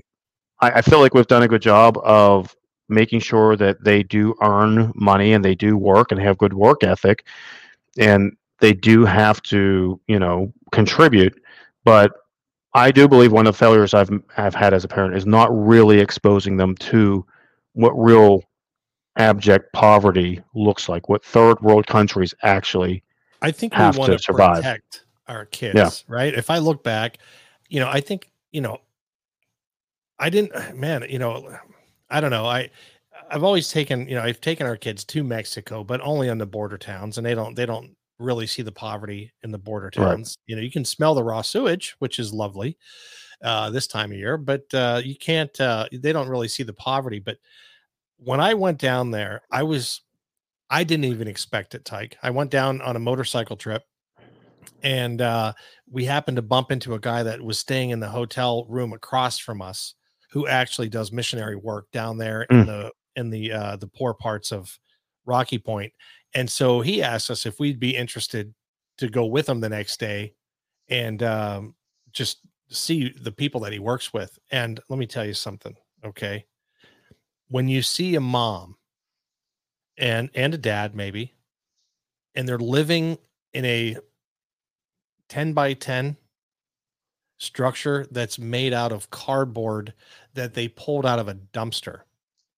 [0.59, 2.55] I, I feel like we've done a good job of
[2.89, 6.83] making sure that they do earn money and they do work and have good work
[6.83, 7.25] ethic
[7.97, 11.41] and they do have to you know contribute
[11.83, 12.11] but
[12.73, 15.49] i do believe one of the failures i've i've had as a parent is not
[15.51, 17.25] really exposing them to
[17.73, 18.41] what real
[19.17, 23.03] abject poverty looks like what third world countries actually
[23.41, 24.57] I think we have want to to survive.
[24.57, 25.89] protect our kids, yeah.
[26.15, 26.33] right?
[26.33, 27.19] If I look back,
[27.69, 28.79] you know, I think, you know,
[30.19, 31.55] I didn't, man, you know,
[32.09, 32.45] I don't know.
[32.45, 32.69] I,
[33.29, 36.45] I've always taken, you know, I've taken our kids to Mexico, but only on the
[36.45, 40.11] border towns, and they don't, they don't really see the poverty in the border Right.
[40.15, 40.37] towns.
[40.47, 42.77] You know, you can smell the raw sewage, which is lovely
[43.43, 45.59] uh, this time of year, but uh, you can't.
[45.59, 47.19] Uh, they don't really see the poverty.
[47.19, 47.37] But
[48.17, 50.01] when I went down there, I was
[50.69, 52.17] I didn't even expect it, Tyke.
[52.21, 53.83] I went down on a motorcycle trip
[54.83, 55.53] and uh,
[55.89, 59.39] we happened to bump into a guy that was staying in the hotel room across
[59.39, 59.95] from us
[60.31, 62.65] who actually does missionary work down there in Mm.
[62.65, 64.77] the in the uh, the poor parts of
[65.25, 65.91] Rocky Point.
[66.35, 68.53] And so he asked us if we'd be interested
[68.97, 70.33] to go with him the next day
[70.89, 71.75] and um,
[72.11, 72.39] just
[72.69, 74.37] see the people that he works with.
[74.51, 76.45] And let me tell you something, okay?
[77.49, 78.77] When you see a mom
[79.97, 81.33] and and a dad maybe
[82.35, 83.17] and they're living
[83.53, 83.97] in a
[85.29, 86.17] 10 by 10
[87.39, 89.93] structure that's made out of cardboard
[90.33, 92.01] that they pulled out of a dumpster.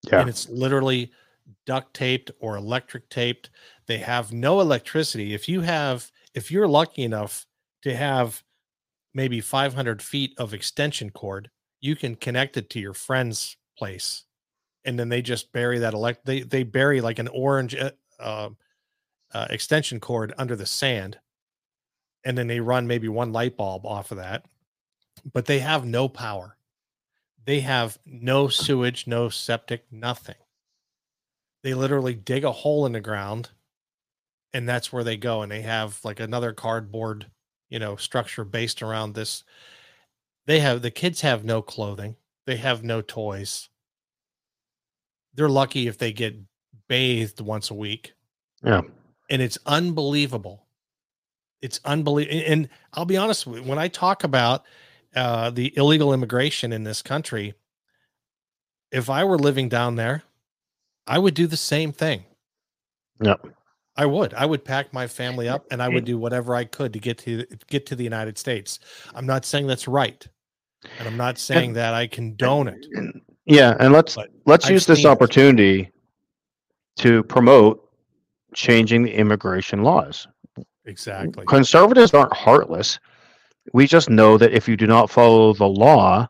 [0.03, 0.21] Yeah.
[0.21, 1.11] and it's literally
[1.65, 3.49] duct taped or electric taped.
[3.87, 5.33] They have no electricity.
[5.33, 7.45] If you have if you're lucky enough
[7.81, 8.43] to have
[9.13, 11.49] maybe 500 feet of extension cord
[11.81, 14.23] you can connect it to your friend's place
[14.85, 18.49] and then they just bury that elect they they bury like an orange uh, uh,
[19.33, 21.17] uh, extension cord under the sand
[22.25, 24.45] and then they run maybe one light bulb off of that
[25.33, 26.57] but they have no power.
[27.45, 30.35] They have no sewage no septic nothing.
[31.63, 33.49] They literally dig a hole in the ground
[34.53, 37.27] and that's where they go and they have like another cardboard
[37.69, 39.43] you know structure based around this.
[40.45, 42.15] They have the kids have no clothing.
[42.45, 43.69] They have no toys
[45.39, 46.35] they're lucky if they get
[46.89, 48.13] bathed once a week.
[48.61, 48.81] Yeah.
[49.29, 50.65] and it's unbelievable.
[51.61, 54.65] It's unbelievable and i'll be honest with you, when i talk about
[55.15, 57.53] uh, the illegal immigration in this country
[58.91, 60.23] if i were living down there
[61.07, 62.23] i would do the same thing.
[63.21, 63.47] Yep.
[63.95, 64.33] i would.
[64.33, 67.17] I would pack my family up and i would do whatever i could to get
[67.19, 68.79] to get to the united states.
[69.15, 70.25] I'm not saying that's right
[70.97, 72.85] and i'm not saying that i condone it
[73.49, 75.91] Yeah, and let's But let's I've use this seen opportunity
[76.97, 77.89] to promote
[78.53, 80.27] changing the immigration laws.
[80.85, 82.99] exactly Conservatives aren't heartless.
[83.73, 86.27] We just know that if you do not follow the law,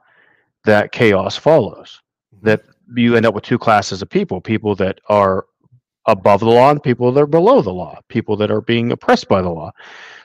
[0.66, 2.02] that chaos follows.
[2.36, 2.46] Mm-hmm.
[2.48, 2.62] That
[2.96, 5.46] you end up with two classes of people: people that are
[6.08, 9.28] above the law and people that are below the law, people that are being oppressed
[9.28, 9.72] by the law.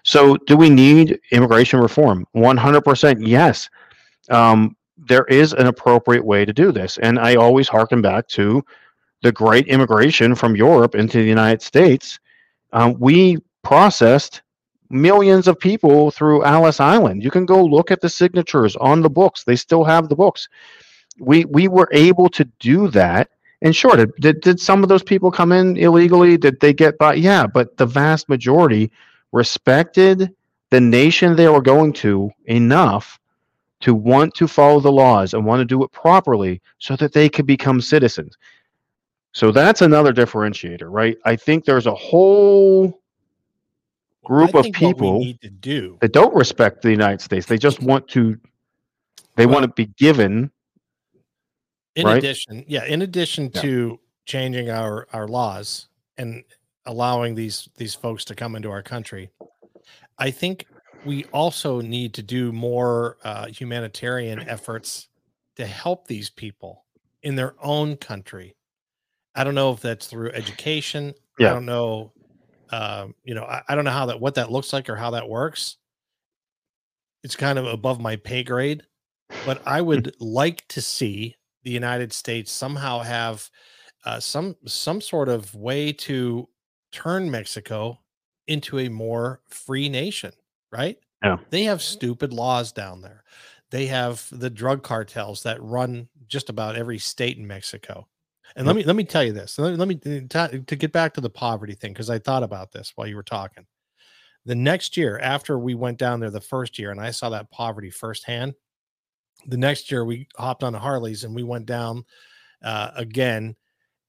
[0.05, 2.26] So, do we need immigration reform?
[2.32, 3.68] One hundred percent, yes.
[4.30, 4.76] Um,
[5.07, 8.64] there is an appropriate way to do this, and I always harken back to
[9.22, 12.18] the great immigration from Europe into the United States.
[12.72, 14.42] Um, we processed
[14.90, 17.22] millions of people through Ellis Island.
[17.22, 20.48] You can go look at the signatures on the books; they still have the books.
[21.18, 23.30] We we were able to do that.
[23.62, 26.36] And sure, did, did, did some of those people come in illegally?
[26.36, 27.14] Did they get by?
[27.14, 28.90] Yeah, but the vast majority
[29.32, 30.34] respected
[30.70, 33.18] the nation they were going to enough
[33.80, 37.28] to want to follow the laws and want to do it properly so that they
[37.28, 38.36] can become citizens.
[39.32, 41.16] So that's another differentiator, right?
[41.24, 43.00] I think there's a whole
[44.24, 47.44] group of think what we people need to do that don't respect the United States.
[47.46, 48.38] They just want to
[49.36, 50.50] they want to be given
[51.96, 52.18] in right?
[52.18, 53.60] addition yeah in addition Yeah.
[53.62, 56.44] to changing our our laws and
[56.86, 59.30] allowing these these folks to come into our country
[60.18, 60.66] i think
[61.05, 65.09] we also need to do more uh, humanitarian efforts
[65.57, 66.84] to help these people
[67.22, 68.57] in their own country.
[69.34, 71.14] I don't know if that's through education.
[71.36, 71.50] Yeah.
[71.50, 72.12] i don't know
[72.70, 75.11] um, you know I, I don't know how that what that looks like or how
[75.11, 75.76] that works.
[77.24, 78.84] It's kind of above my pay grade
[79.46, 83.48] but I would like to see the United States somehow have
[84.05, 86.48] uh, some some sort of way to
[86.92, 87.98] turn Mexico
[88.46, 90.32] into a more free nation,
[90.74, 90.98] right?
[91.22, 91.38] Yeah.
[91.50, 93.24] They have stupid laws down there.
[93.70, 98.06] They have the drug cartels that run just about every state in Mexico.
[98.56, 99.58] And let me let me tell you this.
[99.58, 102.72] Let, let me to to get back to the poverty thing because I thought about
[102.72, 103.66] this while you were talking.
[104.44, 107.50] The next year, after we went down there the first year, and I saw that
[107.50, 108.54] poverty firsthand,
[109.46, 112.04] the next year we hopped on Harleys and we went down
[112.62, 113.56] uh, again.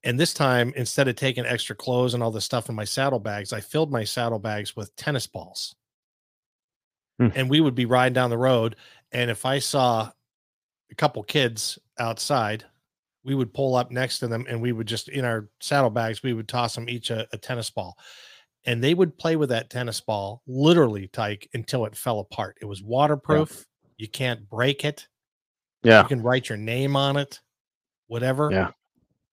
[0.04, 3.52] And this time, instead of taking extra clothes and all the stuff in my saddlebags,
[3.52, 5.74] I filled my saddlebags with tennis balls.
[7.18, 7.28] Hmm.
[7.34, 8.76] And we would be riding down the road.
[9.12, 10.10] And if I saw
[10.90, 12.64] a couple kids outside,
[13.24, 16.32] we would pull up next to them and we would just, in our saddlebags, we
[16.32, 17.96] would toss them each a, a tennis ball.
[18.64, 22.58] And they would play with that tennis ball literally, Tyke, until it fell apart.
[22.60, 23.64] It was waterproof.
[23.96, 25.08] You can't break it
[25.86, 26.02] yeah.
[26.02, 27.40] you can write your name on it
[28.08, 28.70] whatever Yeah.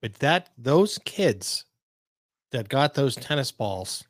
[0.01, 1.65] but that those kids
[2.51, 4.03] that got those tennis balls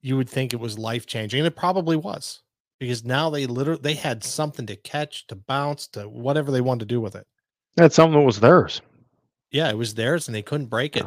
[0.00, 2.42] you would think it was life changing and it probably was
[2.80, 6.80] because now they literally they had something to catch to bounce to whatever they wanted
[6.80, 7.26] to do with it
[7.76, 8.82] That's something that was theirs.
[9.52, 11.06] yeah it was theirs and they couldn't break it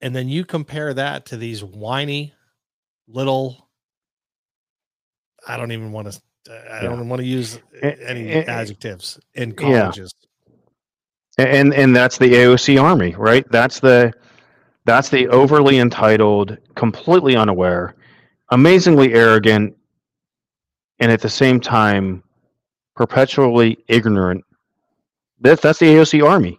[0.00, 2.34] And then you compare that to these whiny
[3.06, 3.68] little
[5.46, 6.20] I don't even want to
[6.70, 9.80] I don't want to use any eh, adjectives in yeah.
[9.80, 10.12] colleges.
[11.38, 13.46] and and that's the AOC army, right?
[13.50, 14.12] That's the
[14.84, 17.94] that's the overly entitled, completely unaware,
[18.50, 19.74] amazingly arrogant,
[21.00, 22.22] and at the same time
[22.94, 24.44] perpetually ignorant.
[25.40, 26.58] That's that's the AOC army.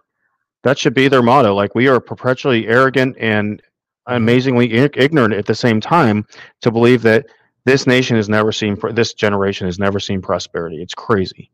[0.64, 1.54] That should be their motto.
[1.54, 3.62] Like we are perpetually arrogant and
[4.08, 6.26] amazingly ignorant at the same time
[6.62, 7.26] to believe that
[7.66, 10.82] this nation has never seen this generation has never seen prosperity.
[10.82, 11.50] It's crazy.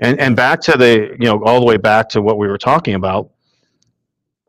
[0.00, 2.58] And and back to the you know all the way back to what we were
[2.58, 3.30] talking about.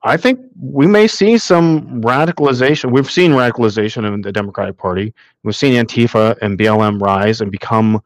[0.04, 2.92] I think we may see some radicalization.
[2.92, 5.14] We've seen radicalization in the Democratic Party.
[5.44, 8.02] We've seen Antifa and BLM rise and become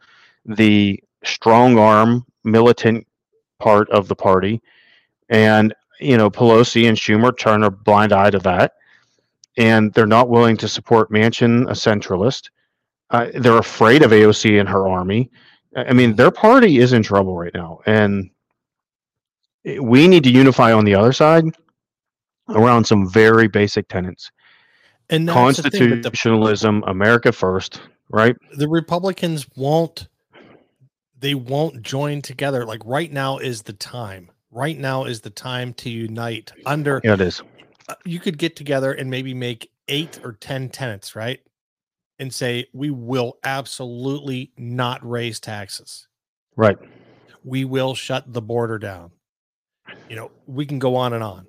[0.46, 3.06] the strong arm militant
[3.60, 4.62] part of the party.
[5.30, 8.74] And you know Pelosi and Schumer turn a blind eye to that,
[9.58, 12.50] and they're not willing to support Manchin, a centralist.
[13.12, 15.30] Uh, they're afraid of AOC and her army.
[15.76, 18.30] I mean, their party is in trouble right now, and
[19.80, 21.46] we need to unify on the other side
[22.50, 24.32] around some very basic tenets:
[25.10, 28.36] And that's the thing, but the- constitutionalism, America first, right?
[28.58, 30.08] the Republicans won't
[31.18, 32.66] they won't join together.
[32.66, 34.32] Like right now is the time.
[34.50, 37.42] Right now is the time to unite under Yeah, it is.
[37.88, 41.39] uh, you could get together and maybe make eight or 10 tenants, right?
[42.18, 46.08] And say, we will absolutely not raise taxes.
[46.56, 46.78] Right.
[47.44, 49.12] We will shut the border down.
[50.10, 51.48] You know, we can go on and on,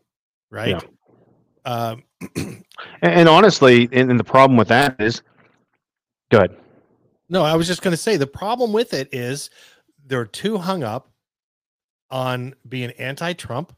[0.52, 0.82] right?
[1.64, 2.04] Um,
[3.00, 5.22] And, and honestly, and, and the problem with that is,
[6.30, 6.56] good.
[7.28, 9.50] no, I was just going to say the problem with it is
[10.06, 11.10] they're too hung up
[12.10, 13.74] on being anti Trump.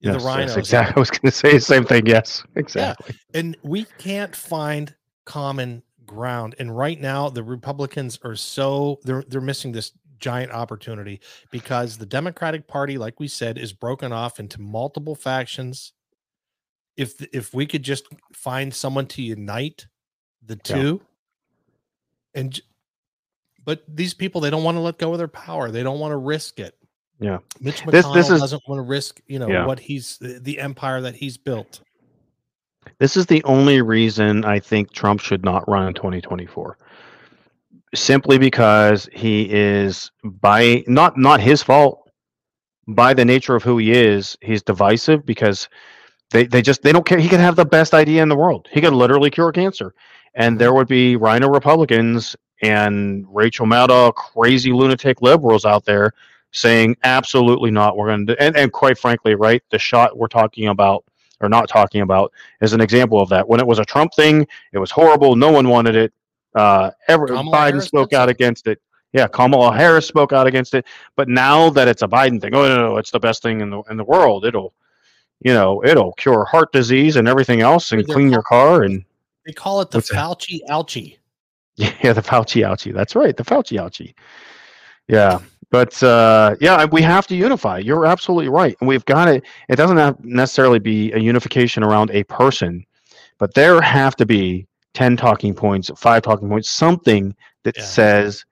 [0.00, 0.94] Yes, the yes, exactly.
[0.96, 2.06] I was going to say the same thing.
[2.06, 3.16] Yes, exactly.
[3.32, 4.94] and we can't find
[5.24, 11.18] common ground and right now the republicans are so they're they're missing this giant opportunity
[11.50, 15.94] because the democratic party like we said is broken off into multiple factions
[16.96, 19.86] if if we could just find someone to unite
[20.44, 20.74] the Yeah.
[20.74, 21.00] two
[22.34, 22.60] and
[23.64, 26.12] but these people they don't want to let go of their power they don't want
[26.12, 26.76] to risk it
[27.20, 27.38] Yeah.
[27.60, 29.66] mitch mcconnell This- this is- doesn't want to risk you know Yeah.
[29.66, 31.80] what he's the, the empire that he's built
[32.98, 36.76] This is the only reason I think Trump should not run in 2024.
[37.94, 42.10] Simply because he is by not not his fault,
[42.86, 45.66] by the nature of who he is, he's divisive because
[46.30, 47.18] they, they just they don't care.
[47.18, 48.68] He could have the best idea in the world.
[48.70, 49.94] He could literally cure cancer.
[50.34, 56.12] And there would be RINO Republicans and Rachel Maddow, crazy lunatic liberals out there
[56.50, 57.96] saying absolutely not.
[57.96, 61.04] We're gonna and, and quite frankly, right, the shot we're talking about
[61.40, 63.46] or not talking about is an example of that.
[63.46, 65.36] When it was a Trump thing, it was horrible.
[65.36, 66.12] No one wanted it.
[66.54, 68.80] Uh, ever Kamala Biden Harris spoke out against it.
[69.12, 70.86] Yeah, Kamala Harris spoke out against it.
[71.16, 73.70] But now that it's a Biden thing, oh no, no, it's the best thing in
[73.70, 74.44] the in the world.
[74.44, 74.74] It'll,
[75.44, 79.04] you know, it'll cure heart disease and everything else, and clean your car and
[79.46, 80.16] they call it the What's that?
[80.16, 81.18] fauci ouchie
[81.76, 82.94] yeah, the Fauci ouchie.
[82.94, 84.14] That's right, the Fauci ouchie.
[85.08, 85.40] Yeah,
[85.70, 87.78] but uh, yeah, we have to unify.
[87.78, 89.42] You're absolutely right, and we've got it.
[89.68, 92.86] It doesn't have necessarily be a unification around a person,
[93.38, 97.34] but there have to be ten talking points, five talking points, something
[97.64, 97.82] that Yeah.
[97.84, 98.44] says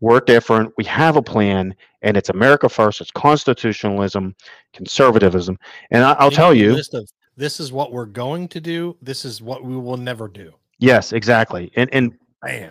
[0.00, 0.72] we're different.
[0.76, 3.00] We have a plan, and it's America first.
[3.00, 4.34] It's constitutionalism,
[4.72, 5.58] conservatism,
[5.90, 6.72] and I, I'll They tell you.
[6.72, 10.52] of, this is what we're going to do this is what we will never do
[10.80, 12.18] Yes, exactly, and and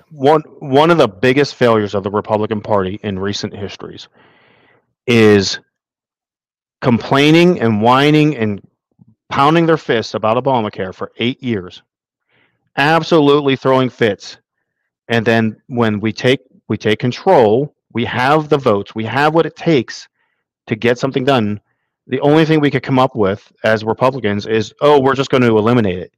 [0.09, 4.07] one one of the biggest failures of the Republican Party in recent histories
[5.05, 5.59] is
[6.81, 8.67] complaining and whining and
[9.29, 11.83] pounding their fists about Obamacare for eight years,
[12.77, 14.39] absolutely throwing fits,
[15.07, 16.39] and then when we take
[16.69, 20.07] we take control, we have the votes, we have what it takes
[20.67, 21.59] to get something done.
[22.07, 25.43] The only thing we could come up with as Republicans is, oh, we're just going
[25.43, 26.13] to eliminate it.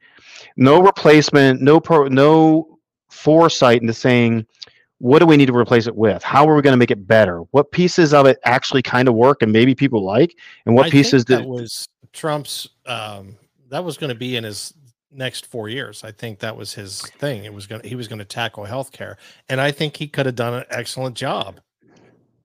[0.58, 2.80] No replacement, no pro, no
[3.10, 4.46] foresight into saying
[5.00, 7.08] what do we need to replace it with how are we going to make it
[7.08, 10.34] better what pieces of it actually kind of work and maybe people like
[10.66, 13.36] and what I pieces that that was trump's um
[13.70, 14.74] that was going to be in his
[15.12, 16.04] next four years.
[16.04, 17.44] I think that was his thing.
[17.46, 19.16] It was going he was going to tackle healthcare.
[19.50, 21.60] And i think he could have done an excellent job.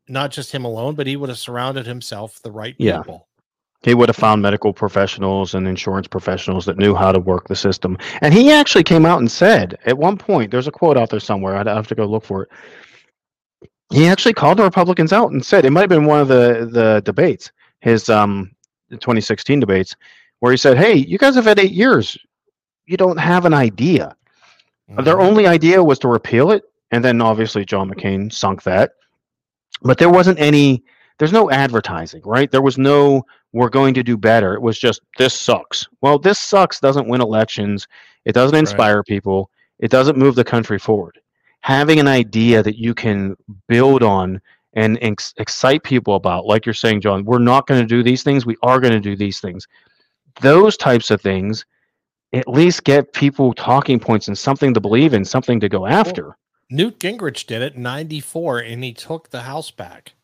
[0.09, 2.99] Not just him alone but he would have surrounded himself the right Yeah.
[2.99, 3.29] people.
[3.83, 7.55] He would have found medical professionals and insurance professionals that knew how to work the
[7.55, 7.97] system.
[8.21, 11.21] And he actually came out and said at one point there's a quote out there
[11.21, 12.49] somewhere i'd have to go look for it.
[13.93, 16.69] He actually called the republicans out and said it might have been one of the
[16.71, 18.51] the debates his um
[18.89, 19.95] the 2016 debates
[20.41, 22.19] where he said hey you guys have had eight years
[22.87, 24.17] you don't have an idea.
[24.89, 25.25] Their Mhm.
[25.27, 28.93] only idea was to repeal it, and then obviously John McCain sunk that.
[29.83, 30.85] But there wasn't any.
[31.19, 32.51] There's no advertising, right?
[32.51, 34.53] There was no we're going to do better.
[34.55, 35.87] It was just this sucks.
[36.03, 37.89] Well, this sucks doesn't win elections.
[38.27, 39.51] It doesn't inspire people.
[39.79, 41.19] It doesn't move the country forward.
[41.61, 43.35] Having an idea that you can
[43.67, 44.41] build on
[44.75, 48.23] and ex- excite people about, like you're saying, John, we're not going to do these
[48.23, 48.45] things.
[48.45, 49.67] We are going to do these things.
[50.43, 51.65] Those types of things
[52.33, 56.37] at least get people talking points and something to believe in, something to go after.
[56.71, 60.15] Newt Gingrich did it in 94 and he took the house back.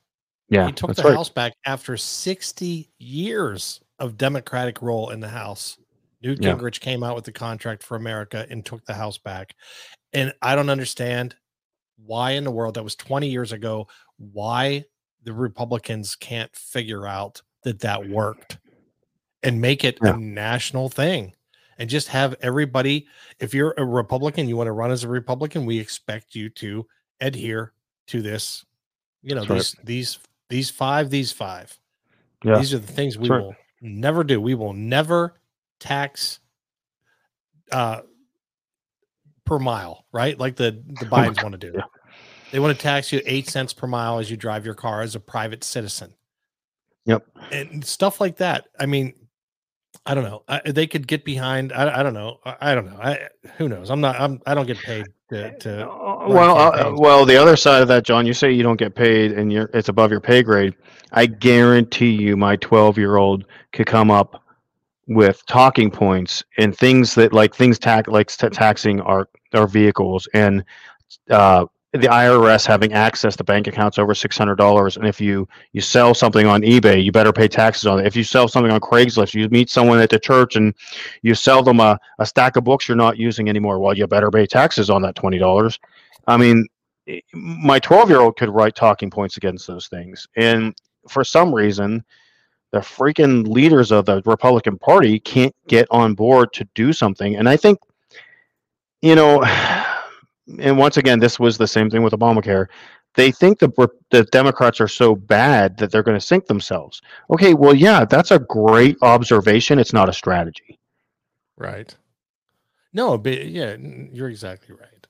[0.48, 1.14] yeah, he took the right.
[1.14, 5.78] house back after 60 years of democratic role in the house.
[6.22, 6.54] Newt Yeah.
[6.54, 9.54] Gingrich came out with the contract for America and took the house back.
[10.12, 11.36] And I don't understand
[12.04, 13.86] why in the world that was 20 years ago
[14.18, 14.84] why
[15.22, 18.58] the Republicans can't figure out that that worked
[19.44, 20.14] and make it Yeah.
[20.14, 21.34] a national thing
[21.78, 23.06] and just have everybody
[23.40, 26.86] if you're a Republican you want to run as a Republican we expect you to
[27.20, 27.72] adhere
[28.06, 28.64] to this
[29.22, 29.86] you know That's right.
[29.86, 30.18] these these
[30.48, 31.78] these five these five
[32.44, 33.42] Yeah, these are the things we That's right.
[33.46, 34.40] will never do.
[34.40, 35.40] We will never
[35.80, 36.40] tax
[37.70, 38.02] uh
[39.44, 40.38] per mile, right?
[40.38, 41.72] Like the the Oh Bidens want to do.
[41.74, 41.82] yeah.
[42.52, 45.14] They want to tax you eight cents per mile as you drive your car as
[45.14, 46.12] a private citizen.
[47.06, 47.26] Yep.
[47.50, 48.68] And stuff like that.
[48.78, 49.14] I mean,
[50.05, 50.43] I don't know.
[50.48, 51.73] I, they could get behind.
[51.73, 52.39] I, I don't know.
[52.44, 52.98] I, I don't know.
[53.01, 53.90] I who knows?
[53.90, 54.19] I'm not.
[54.20, 54.40] I'm.
[54.47, 55.56] I don't get paid to.
[55.60, 55.86] to
[56.28, 59.32] well, uh, well, the other side of that, John, you say you don't get paid
[59.32, 60.74] and you're it's above your pay grade.
[61.12, 64.43] I guarantee you, my 12 year old could come up
[65.06, 70.28] with talking points and things that like things tax like ta- taxing our our vehicles
[70.35, 70.64] and
[71.31, 75.47] uh, the IRS having access to bank accounts over six hundred dollars, and if you
[75.73, 78.06] you sell something on eBay, you better pay taxes on it.
[78.06, 80.74] If you sell something on Craigslist, you meet someone at the church and
[81.20, 83.78] you sell them a, a stack of books you're not using anymore.
[83.78, 85.78] Well, you better pay taxes on that twenty dollars.
[86.27, 86.66] I mean,
[87.09, 90.74] eh, my twelve year old could write talking points against those things, and
[91.10, 92.02] for some reason,
[92.70, 97.36] the freaking leaders of the Republican Party can't get on board to do something.
[97.36, 97.78] And I think,
[99.02, 99.44] you know,
[100.59, 102.66] and once again, this was the same thing with Obamacare.
[103.14, 103.69] They think the
[104.10, 107.01] the Democrats are so bad that they're going to sink themselves.
[107.31, 109.78] Okay, well, yeah, that's a great observation.
[109.78, 110.78] It's not a strategy.
[111.56, 111.94] Right.
[112.94, 113.77] No, but yeah,
[114.12, 115.06] you're exactly right.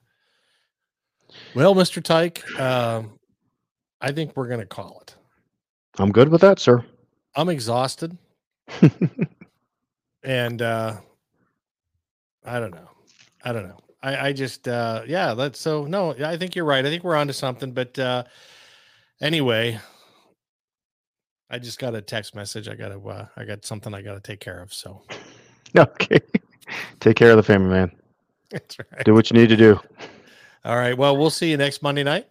[1.55, 2.03] Well, Mr.
[2.03, 3.19] Tyke, um,
[4.01, 5.17] I think we're going to call it.
[5.99, 6.85] I'm good with that, sir.
[7.35, 8.17] I'm exhausted.
[10.23, 10.97] and uh
[12.45, 12.89] I don't know.
[13.45, 13.79] I don't know.
[14.03, 16.85] I, I just uh yeah, that's so no, I think you're right.
[16.85, 17.73] I think we're onto something.
[17.73, 18.25] But uh
[19.21, 19.79] anyway,
[21.51, 22.69] I just got a text message.
[22.69, 24.73] I gotta uh, I got something I gotta take care of.
[24.73, 25.03] So
[25.77, 26.21] Okay.
[27.01, 27.93] Take care of the family, man.
[28.51, 29.05] that's right.
[29.05, 29.81] Do what you need to do.
[30.65, 30.97] All right.
[30.97, 32.29] Well, we'll see you next Monday night.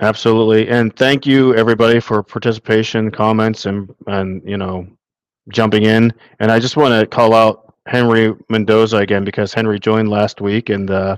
[0.00, 0.68] Absolutely.
[0.68, 4.86] And thank you everybody for participation, comments and and you know
[5.48, 6.12] jumping in.
[6.40, 10.68] And I just want to call out Henry Mendoza again because Henry joined last week
[10.68, 11.16] and uh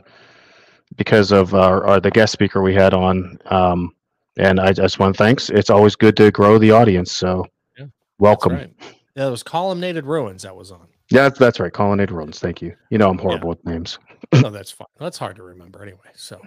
[0.96, 3.94] because of our, our the guest speaker we had on um
[4.38, 5.50] and I just want to thanks.
[5.50, 7.12] It's always good to grow the audience.
[7.12, 7.46] So
[7.78, 7.86] Yeah,
[8.18, 8.52] welcome.
[8.52, 8.74] right.
[9.14, 10.88] Yeah, it was columnated ruins that was on.
[11.10, 11.72] Yeah, that's, that's right.
[11.72, 12.40] Colonnade Ruins.
[12.40, 12.74] Thank you.
[12.90, 13.98] You know I'm horrible with names.
[14.32, 14.88] no, that's fine.
[14.98, 15.98] That's hard to remember anyway.
[16.14, 16.40] So,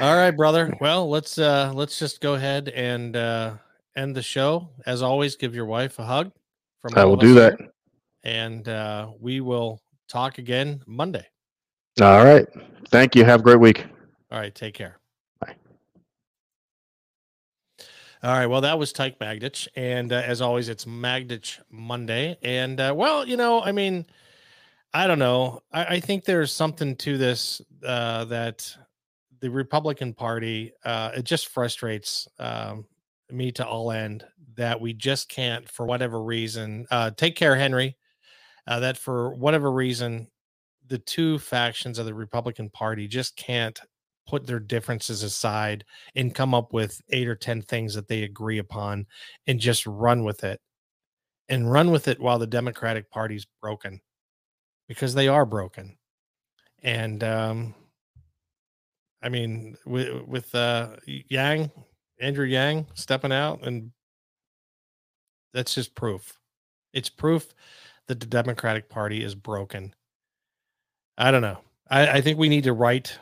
[0.00, 0.74] all right, brother.
[0.80, 3.54] Well, let's uh let's just go ahead and uh
[3.96, 4.68] end the show.
[4.84, 6.32] As always, give your wife a hug.
[6.82, 7.58] From I will do that.
[7.58, 7.70] here,
[8.26, 11.24] and uh, we will talk again Monday.
[12.00, 12.46] All right.
[12.90, 13.24] Thank you.
[13.24, 13.86] Have a great week.
[14.32, 14.98] All right, take care.
[15.40, 15.54] Bye.
[18.24, 18.46] All right.
[18.46, 19.68] Well, that was Tyke Magdich.
[19.76, 22.36] And uh, as always, it's Magdich Monday.
[22.42, 24.04] And uh, well, you know, I mean,
[24.92, 25.62] I don't know.
[25.72, 28.76] I, I think there's something to this uh, that
[29.40, 32.86] the Republican Party, uh, it just frustrates um,
[33.30, 34.24] me to all end
[34.56, 37.96] that we just can't, for whatever reason, uh, take care, Henry,
[38.66, 40.28] uh, that for whatever reason,
[40.88, 43.80] the two factions of the Republican Party just can't
[44.26, 45.84] put their differences aside
[46.14, 49.06] and come up with eight or 10 things that they agree upon
[49.46, 50.60] and just run with it
[51.48, 54.00] and run with it while the Democratic Party's broken
[54.88, 55.96] because they are broken.
[56.82, 57.74] And, um,
[59.22, 61.70] I mean, with, with uh, Yang,
[62.20, 63.90] Andrew Yang stepping out, and
[65.54, 66.38] that's just proof.
[66.92, 67.54] It's proof
[68.06, 69.94] the Democratic Party is broken.
[71.18, 71.58] I don't know.
[71.88, 73.18] I, I think we need to write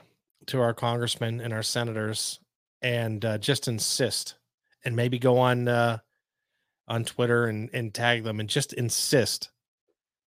[0.47, 2.41] to our congressmen and our senators
[2.83, 4.35] and uh, just insist
[4.85, 5.99] and maybe go on uh,
[6.87, 9.51] on Twitter and, and tag them and just insist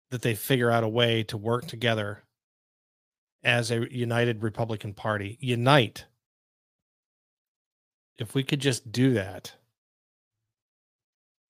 [0.10, 2.23] that they figure out a way to work together
[3.44, 5.38] as a united Republican Party.
[5.40, 6.06] Unite.
[8.18, 9.53] If we could just do that,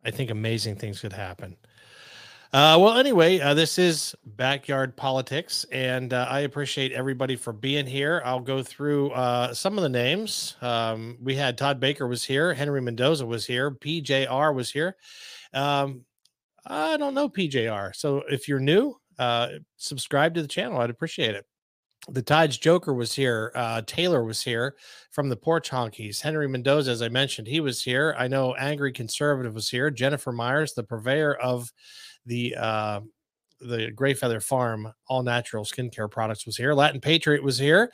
[0.05, 1.57] I think amazing things could happen.
[2.53, 7.85] Uh, well, anyway, uh, this is backyard politics, and uh, I appreciate everybody for being
[7.85, 8.21] here.
[8.25, 10.57] I'll go through uh, some of the names.
[10.61, 14.97] Um, we had Todd Baker was here, Henry Mendoza was here, PJR was here.
[15.53, 16.03] Um,
[16.65, 19.47] I don't know PJR, so if you're new, uh,
[19.77, 20.81] subscribe to the channel.
[20.81, 21.45] I'd appreciate it.
[22.09, 23.53] The Tides Joker was here.
[23.55, 24.75] Uh, Taylor was here
[25.11, 26.19] from the Porch Honkies.
[26.19, 28.13] Henry Mendoza, as I mentioned, he was here.
[28.17, 29.89] I know Angry Conservative was here.
[29.89, 31.71] Jennifer Myers, the purveyor of
[32.25, 33.01] the uh,
[33.59, 36.73] the Gray Feather Farm all natural skincare products was here.
[36.73, 37.91] Latin Patriot was here.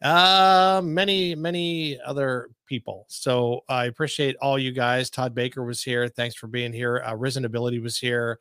[0.00, 3.06] Uh, many many other people.
[3.08, 5.10] So I appreciate all you guys.
[5.10, 6.08] Todd Baker was here.
[6.08, 7.02] Thanks for being here.
[7.06, 8.38] Uh, Risen Ability was here.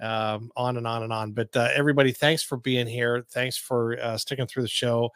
[0.00, 1.32] Um, on and on and on.
[1.32, 3.24] But uh, everybody, thanks for being here.
[3.30, 5.10] Thanks for uh, sticking through the show.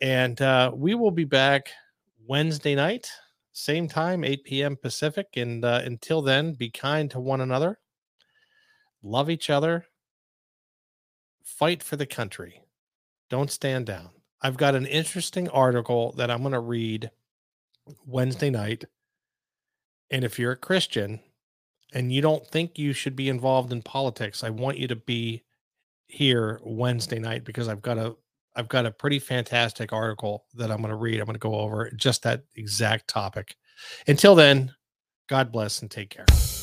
[0.00, 1.68] And uh, we will be back
[2.26, 3.10] Wednesday night,
[3.52, 4.76] same time, 8 p.m.
[4.76, 5.28] Pacific.
[5.36, 7.78] And uh, until then, be kind to one another
[9.02, 9.86] love each other,
[11.42, 12.62] fight for the country,
[13.30, 14.10] don't stand down.
[14.40, 17.10] I've got an interesting article that I'm going to read
[18.06, 18.84] Wednesday night.
[20.10, 21.20] And if you're a Christian
[21.92, 25.42] and you don't think you should be involved in politics, I want you to be
[26.06, 28.16] here Wednesday night because I've got a
[28.56, 31.20] I've got a pretty fantastic article that I'm going to read.
[31.20, 33.56] I'm going to go over just that exact topic.
[34.08, 34.74] Until then,
[35.28, 36.57] God bless and take care.